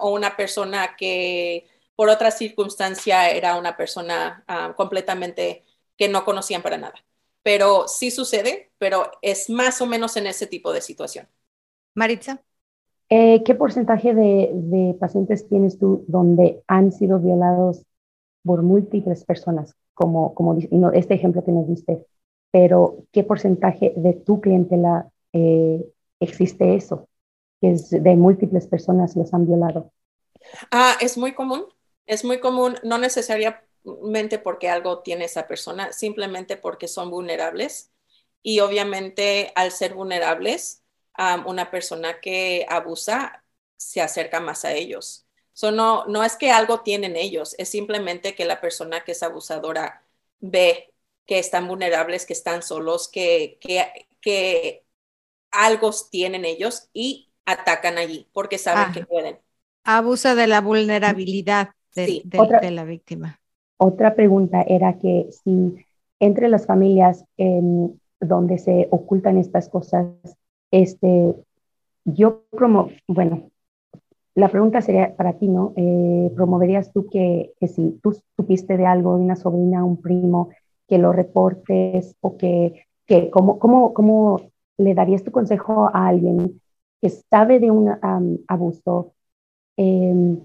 o 0.00 0.10
una 0.10 0.36
persona 0.36 0.96
que 0.96 1.68
por 1.94 2.08
otra 2.08 2.32
circunstancia 2.32 3.30
era 3.30 3.54
una 3.56 3.76
persona 3.76 4.44
completamente 4.76 5.64
que 5.96 6.08
no 6.08 6.24
conocían 6.24 6.62
para 6.62 6.76
nada. 6.76 7.04
Pero 7.44 7.86
sí 7.86 8.10
sucede, 8.10 8.72
pero 8.76 9.12
es 9.22 9.48
más 9.50 9.80
o 9.80 9.86
menos 9.86 10.16
en 10.16 10.26
ese 10.26 10.48
tipo 10.48 10.72
de 10.72 10.80
situación. 10.80 11.28
Maritza. 11.94 12.42
Eh, 13.16 13.44
¿Qué 13.44 13.54
porcentaje 13.54 14.12
de, 14.12 14.96
pacientes 14.98 15.48
tienes 15.48 15.78
tú 15.78 16.04
donde 16.08 16.64
han 16.66 16.90
sido 16.90 17.20
violados 17.20 17.86
por 18.42 18.64
múltiples 18.64 19.24
personas? 19.24 19.76
Como, 19.94 20.34
como 20.34 20.58
este 20.92 21.14
ejemplo 21.14 21.44
que 21.44 21.52
nos 21.52 21.68
diste, 21.68 22.04
pero 22.50 23.04
¿qué 23.12 23.22
porcentaje 23.22 23.92
de 23.94 24.14
tu 24.14 24.40
clientela 24.40 25.08
eh, 25.32 25.86
existe 26.18 26.74
eso? 26.74 27.08
Que 27.60 27.70
es 27.70 27.90
de 27.90 28.16
múltiples 28.16 28.66
personas 28.66 29.14
los 29.14 29.32
han 29.32 29.46
violado. 29.46 29.92
Ah, 30.72 30.94
es 31.00 31.16
muy 31.16 31.34
común, 31.34 31.66
es 32.06 32.24
muy 32.24 32.40
común, 32.40 32.74
no 32.82 32.98
necesariamente 32.98 34.40
porque 34.42 34.68
algo 34.68 35.02
tiene 35.02 35.26
esa 35.26 35.46
persona, 35.46 35.92
simplemente 35.92 36.56
porque 36.56 36.88
son 36.88 37.10
vulnerables 37.10 37.92
y 38.42 38.58
obviamente 38.58 39.52
al 39.54 39.70
ser 39.70 39.94
vulnerables, 39.94 40.83
una 41.46 41.70
persona 41.70 42.20
que 42.20 42.66
abusa 42.68 43.44
se 43.76 44.00
acerca 44.00 44.40
más 44.40 44.64
a 44.64 44.72
ellos. 44.72 45.26
So, 45.52 45.70
no, 45.70 46.04
no 46.06 46.24
es 46.24 46.36
que 46.36 46.50
algo 46.50 46.80
tienen 46.80 47.16
ellos, 47.16 47.54
es 47.58 47.68
simplemente 47.68 48.34
que 48.34 48.44
la 48.44 48.60
persona 48.60 49.04
que 49.04 49.12
es 49.12 49.22
abusadora 49.22 50.02
ve 50.40 50.92
que 51.26 51.38
están 51.38 51.68
vulnerables, 51.68 52.26
que 52.26 52.32
están 52.32 52.62
solos, 52.62 53.08
que, 53.08 53.58
que, 53.60 54.08
que 54.20 54.84
algo 55.50 55.90
tienen 56.10 56.44
ellos 56.44 56.88
y 56.92 57.30
atacan 57.46 57.98
allí 57.98 58.28
porque 58.32 58.58
saben 58.58 58.92
que 58.92 59.06
pueden. 59.06 59.38
Abusa 59.84 60.34
de 60.34 60.46
la 60.46 60.60
vulnerabilidad 60.60 61.70
de, 61.94 62.22
de, 62.24 62.70
la 62.70 62.84
víctima. 62.84 63.40
Otra 63.76 64.14
pregunta 64.14 64.62
era 64.62 64.98
que 64.98 65.28
si 65.30 65.86
entre 66.18 66.48
las 66.48 66.66
familias 66.66 67.24
en 67.36 68.00
donde 68.18 68.58
se 68.58 68.88
ocultan 68.90 69.38
estas 69.38 69.68
cosas, 69.68 70.06
este, 70.74 71.36
yo 72.04 72.42
promo, 72.50 72.88
bueno, 73.06 73.50
la 74.34 74.48
pregunta 74.48 74.80
sería 74.80 75.14
para 75.14 75.34
ti, 75.34 75.46
¿no? 75.46 75.72
Eh, 75.76 76.32
¿Promoverías 76.34 76.92
tú 76.92 77.06
que, 77.08 77.52
que, 77.60 77.68
si 77.68 78.00
tú 78.02 78.16
supiste 78.36 78.76
de 78.76 78.84
algo, 78.84 79.16
de 79.16 79.22
una 79.22 79.36
sobrina, 79.36 79.84
un 79.84 80.00
primo, 80.00 80.48
que 80.88 80.98
lo 80.98 81.12
reportes 81.12 82.16
o 82.20 82.36
que, 82.36 82.86
que 83.06 83.30
¿cómo, 83.30 83.60
cómo, 83.60 83.94
cómo 83.94 84.40
le 84.76 84.94
darías 84.94 85.22
tu 85.22 85.30
consejo 85.30 85.88
a 85.94 86.08
alguien 86.08 86.60
que 87.00 87.08
sabe 87.08 87.60
de 87.60 87.70
un 87.70 87.90
abuso, 88.48 89.12
em, 89.76 90.40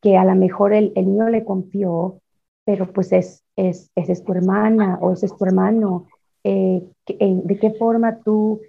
que 0.00 0.16
a 0.16 0.24
lo 0.24 0.34
mejor 0.36 0.72
el, 0.72 0.92
el, 0.94 1.06
niño 1.06 1.28
le 1.28 1.44
confió, 1.44 2.22
pero 2.64 2.90
pues 2.90 3.12
es, 3.12 3.44
es, 3.56 3.90
es, 3.94 4.24
tu 4.24 4.32
hermana 4.32 4.98
o 5.02 5.12
ese 5.12 5.26
es 5.26 5.36
tu 5.36 5.44
hermano? 5.44 6.06
Eh, 6.44 6.82
¿De 7.06 7.58
qué 7.58 7.72
forma 7.72 8.20
tú 8.24 8.60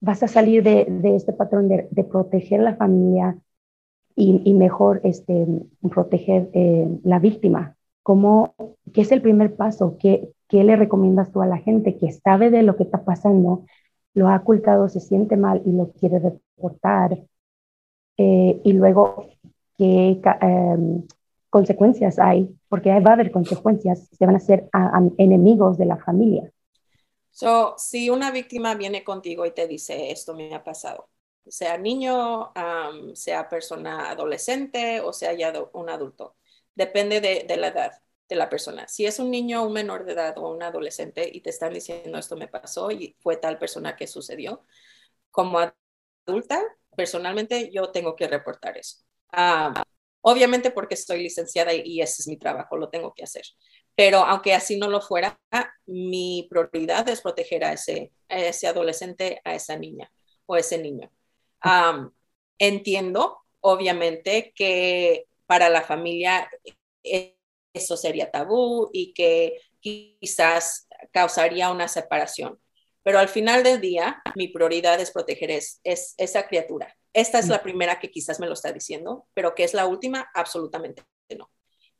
vas 0.00 0.22
a 0.22 0.28
salir 0.28 0.62
de, 0.62 0.86
este 1.16 1.32
patrón 1.32 1.68
de, 1.68 1.88
de, 1.90 2.04
proteger 2.04 2.60
la 2.60 2.76
familia 2.76 3.36
y, 4.18 4.52
mejor 4.54 5.00
este, 5.04 5.46
proteger 5.90 6.50
eh, 6.52 6.88
la 7.04 7.20
víctima. 7.20 7.76
¿Cómo, 8.02 8.54
¿Qué 8.92 9.02
es 9.02 9.12
el 9.12 9.22
primer 9.22 9.54
paso? 9.54 9.96
¿Qué, 9.98 10.30
¿Qué 10.48 10.64
le 10.64 10.76
recomiendas 10.76 11.30
tú 11.30 11.40
a 11.40 11.46
la 11.46 11.58
gente 11.58 11.96
que 11.96 12.10
sabe 12.10 12.50
de 12.50 12.62
lo 12.62 12.76
que 12.76 12.82
está 12.82 13.04
pasando, 13.04 13.64
lo 14.14 14.28
ha 14.28 14.36
ocultado, 14.36 14.88
se 14.88 15.00
siente 15.00 15.36
mal 15.36 15.62
y 15.64 15.72
lo 15.72 15.92
quiere 15.92 16.18
reportar? 16.18 17.18
Eh, 18.16 18.60
y 18.64 18.72
luego, 18.72 19.26
¿qué 19.76 20.20
em, 20.40 21.04
consecuencias 21.48 22.18
hay? 22.18 22.52
Porque 22.68 22.90
va 23.00 23.10
a 23.10 23.14
haber 23.14 23.30
consecuencias, 23.30 24.08
se 24.10 24.26
van 24.26 24.34
a 24.36 24.40
ser 24.40 24.68
enemigos 25.18 25.78
de 25.78 25.86
la 25.86 25.96
familia. 25.98 26.50
So, 27.38 27.76
si 27.78 28.10
una 28.10 28.32
víctima 28.32 28.74
viene 28.74 29.04
contigo 29.04 29.46
y 29.46 29.52
te 29.52 29.68
dice 29.68 30.10
esto 30.10 30.34
me 30.34 30.52
ha 30.56 30.64
pasado, 30.64 31.08
sea 31.46 31.78
niño, 31.78 32.52
sea 33.14 33.48
persona 33.48 34.10
adolescente 34.10 35.00
o 35.00 35.12
sea 35.12 35.32
ya 35.34 35.52
un 35.72 35.88
adulto, 35.88 36.34
depende 36.74 37.20
de, 37.20 37.56
la 37.56 37.68
edad 37.68 37.92
de 38.28 38.34
la 38.34 38.48
persona. 38.48 38.88
Si 38.88 39.06
es 39.06 39.20
un 39.20 39.30
niño, 39.30 39.64
un 39.64 39.72
menor 39.72 40.04
de 40.04 40.14
edad 40.14 40.36
o 40.36 40.50
un 40.50 40.64
adolescente 40.64 41.30
y 41.32 41.40
te 41.40 41.50
están 41.50 41.72
diciendo 41.72 42.18
esto 42.18 42.36
me 42.36 42.48
pasó 42.48 42.90
y 42.90 43.16
fue 43.20 43.36
tal 43.36 43.56
persona 43.56 43.94
que 43.94 44.08
sucedió, 44.08 44.64
como 45.30 45.60
adulta, 46.26 46.60
personalmente 46.96 47.70
yo 47.72 47.92
tengo 47.92 48.16
que 48.16 48.26
reportar 48.26 48.78
eso. 48.78 49.04
Ah, 49.30 49.84
obviamente 50.22 50.72
porque 50.72 50.94
estoy 50.94 51.22
licenciada 51.22 51.72
y 51.72 52.00
ese 52.00 52.20
es 52.20 52.26
mi 52.26 52.36
trabajo, 52.36 52.76
lo 52.76 52.88
tengo 52.88 53.14
que 53.14 53.22
hacer. 53.22 53.44
Pero 53.98 54.18
aunque 54.18 54.54
así 54.54 54.78
no 54.78 54.88
lo 54.88 55.00
fuera, 55.00 55.40
mi 55.84 56.46
prioridad 56.48 57.08
es 57.08 57.20
proteger 57.20 57.64
a 57.64 57.72
ese, 57.72 58.12
ese 58.28 58.68
adolescente, 58.68 59.40
a 59.42 59.56
esa 59.56 59.76
niña 59.76 60.08
o 60.46 60.56
ese 60.56 60.78
niño. 60.78 61.10
entiendo, 62.58 63.38
obviamente, 63.58 64.52
que 64.54 65.26
para 65.46 65.68
la 65.68 65.82
familia 65.82 66.48
eso 67.02 67.96
sería 67.96 68.30
tabú 68.30 68.88
y 68.92 69.12
que 69.14 69.58
quizás 69.80 70.86
causaría 71.10 71.72
una 71.72 71.88
separación. 71.88 72.60
Pero 73.02 73.18
al 73.18 73.28
final 73.28 73.64
del 73.64 73.80
día, 73.80 74.22
mi 74.36 74.46
prioridad 74.46 75.00
es 75.00 75.10
proteger 75.10 75.50
es, 75.50 75.80
esa 75.82 76.46
criatura. 76.46 76.96
Esta 77.12 77.40
es 77.40 77.48
la 77.48 77.64
primera 77.64 77.98
que 77.98 78.12
quizás 78.12 78.38
me 78.38 78.46
lo 78.46 78.52
está 78.52 78.70
diciendo, 78.72 79.26
pero 79.34 79.56
que 79.56 79.64
es 79.64 79.74
la 79.74 79.86
última, 79.86 80.30
absolutamente 80.34 81.02
no. 81.36 81.50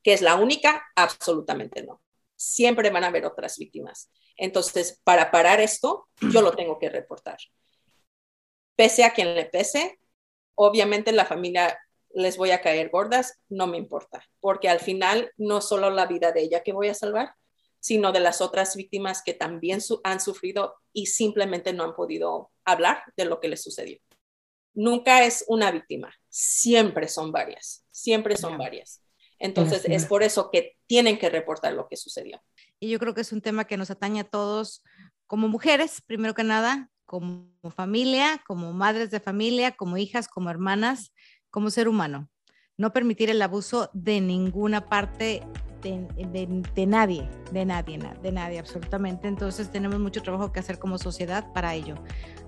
Que 0.08 0.14
es 0.14 0.22
la 0.22 0.36
única, 0.36 0.86
absolutamente 0.96 1.82
no. 1.82 2.00
Siempre 2.34 2.88
van 2.88 3.04
a 3.04 3.08
haber 3.08 3.26
otras 3.26 3.58
víctimas. 3.58 4.10
Entonces, 4.38 4.98
para 5.04 5.30
parar 5.30 5.60
esto, 5.60 6.08
yo 6.32 6.40
lo 6.40 6.52
tengo 6.52 6.78
que 6.78 6.88
reportar. 6.88 7.36
Pese 8.74 9.04
a 9.04 9.12
quien 9.12 9.34
le 9.34 9.44
pese, 9.44 10.00
obviamente 10.54 11.12
la 11.12 11.26
familia 11.26 11.78
les 12.14 12.38
voy 12.38 12.52
a 12.52 12.62
caer 12.62 12.88
gordas, 12.88 13.38
no 13.50 13.66
me 13.66 13.76
importa, 13.76 14.24
porque 14.40 14.70
al 14.70 14.80
final 14.80 15.30
no 15.36 15.60
solo 15.60 15.90
la 15.90 16.06
vida 16.06 16.32
de 16.32 16.40
ella 16.40 16.62
que 16.62 16.72
voy 16.72 16.88
a 16.88 16.94
salvar, 16.94 17.34
sino 17.78 18.10
de 18.10 18.20
las 18.20 18.40
otras 18.40 18.76
víctimas 18.76 19.22
que 19.22 19.34
también 19.34 19.80
han 20.04 20.20
sufrido 20.20 20.76
y 20.94 21.04
simplemente 21.08 21.74
no 21.74 21.84
han 21.84 21.94
podido 21.94 22.50
hablar 22.64 23.02
de 23.14 23.26
lo 23.26 23.40
que 23.40 23.48
les 23.48 23.62
sucedió. 23.62 23.98
Nunca 24.72 25.26
es 25.26 25.44
una 25.48 25.70
víctima, 25.70 26.14
siempre 26.30 27.08
son 27.08 27.30
varias, 27.30 27.84
siempre 27.90 28.38
son 28.38 28.56
varias. 28.56 29.02
Entonces 29.38 29.84
es 29.86 30.06
por 30.06 30.22
eso 30.22 30.50
que 30.50 30.76
tienen 30.86 31.18
que 31.18 31.30
reportar 31.30 31.72
lo 31.72 31.88
que 31.88 31.96
sucedió. 31.96 32.42
Y 32.80 32.90
yo 32.90 32.98
creo 32.98 33.14
que 33.14 33.20
es 33.20 33.32
un 33.32 33.40
tema 33.40 33.64
que 33.64 33.76
nos 33.76 33.90
atañe 33.90 34.20
a 34.20 34.24
todos 34.24 34.82
como 35.26 35.48
mujeres, 35.48 36.00
primero 36.00 36.34
que 36.34 36.44
nada, 36.44 36.90
como 37.04 37.50
familia, 37.74 38.42
como 38.46 38.72
madres 38.72 39.10
de 39.10 39.20
familia, 39.20 39.72
como 39.72 39.96
hijas, 39.96 40.28
como 40.28 40.50
hermanas, 40.50 41.12
como 41.50 41.70
ser 41.70 41.88
humano. 41.88 42.28
No 42.76 42.92
permitir 42.92 43.30
el 43.30 43.42
abuso 43.42 43.90
de 43.92 44.20
ninguna 44.20 44.86
parte 44.86 45.42
de, 45.82 46.86
nadie, 46.86 47.28
de 47.52 47.64
nadie, 47.64 47.98
de 48.22 48.32
nadie, 48.32 48.58
absolutamente. 48.58 49.28
Entonces 49.28 49.70
tenemos 49.70 49.98
mucho 49.98 50.22
trabajo 50.22 50.52
que 50.52 50.60
hacer 50.60 50.78
como 50.78 50.98
sociedad 50.98 51.52
para 51.52 51.74
ello. 51.74 51.96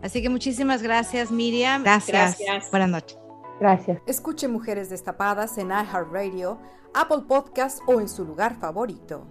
Así 0.02 0.22
que 0.22 0.28
muchísimas 0.28 0.82
gracias, 0.82 1.30
Miriam. 1.30 1.82
Gracias. 1.82 2.38
gracias. 2.38 2.70
Buenas 2.70 2.90
noches. 2.90 3.29
Gracias. 3.60 4.00
Escuche 4.06 4.48
Mujeres 4.48 4.88
Destapadas 4.88 5.58
en 5.58 5.68
iHeartRadio, 5.68 6.58
Apple 6.94 7.20
Podcast 7.28 7.80
o 7.86 8.00
en 8.00 8.08
su 8.08 8.24
lugar 8.24 8.56
favorito. 8.58 9.26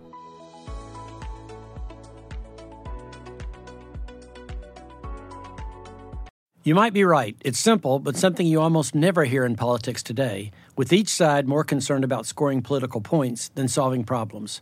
You 6.64 6.76
might 6.76 6.94
be 6.94 7.04
right. 7.04 7.36
It's 7.44 7.58
simple, 7.58 7.98
but 7.98 8.16
something 8.16 8.46
you 8.46 8.62
almost 8.62 8.94
never 8.94 9.26
hear 9.26 9.44
in 9.44 9.56
politics 9.56 10.04
today, 10.04 10.52
with 10.78 10.94
each 10.94 11.10
side 11.10 11.48
more 11.48 11.64
concerned 11.64 12.04
about 12.04 12.28
scoring 12.28 12.62
political 12.62 13.02
points 13.02 13.50
than 13.56 13.68
solving 13.68 14.04
problems. 14.04 14.62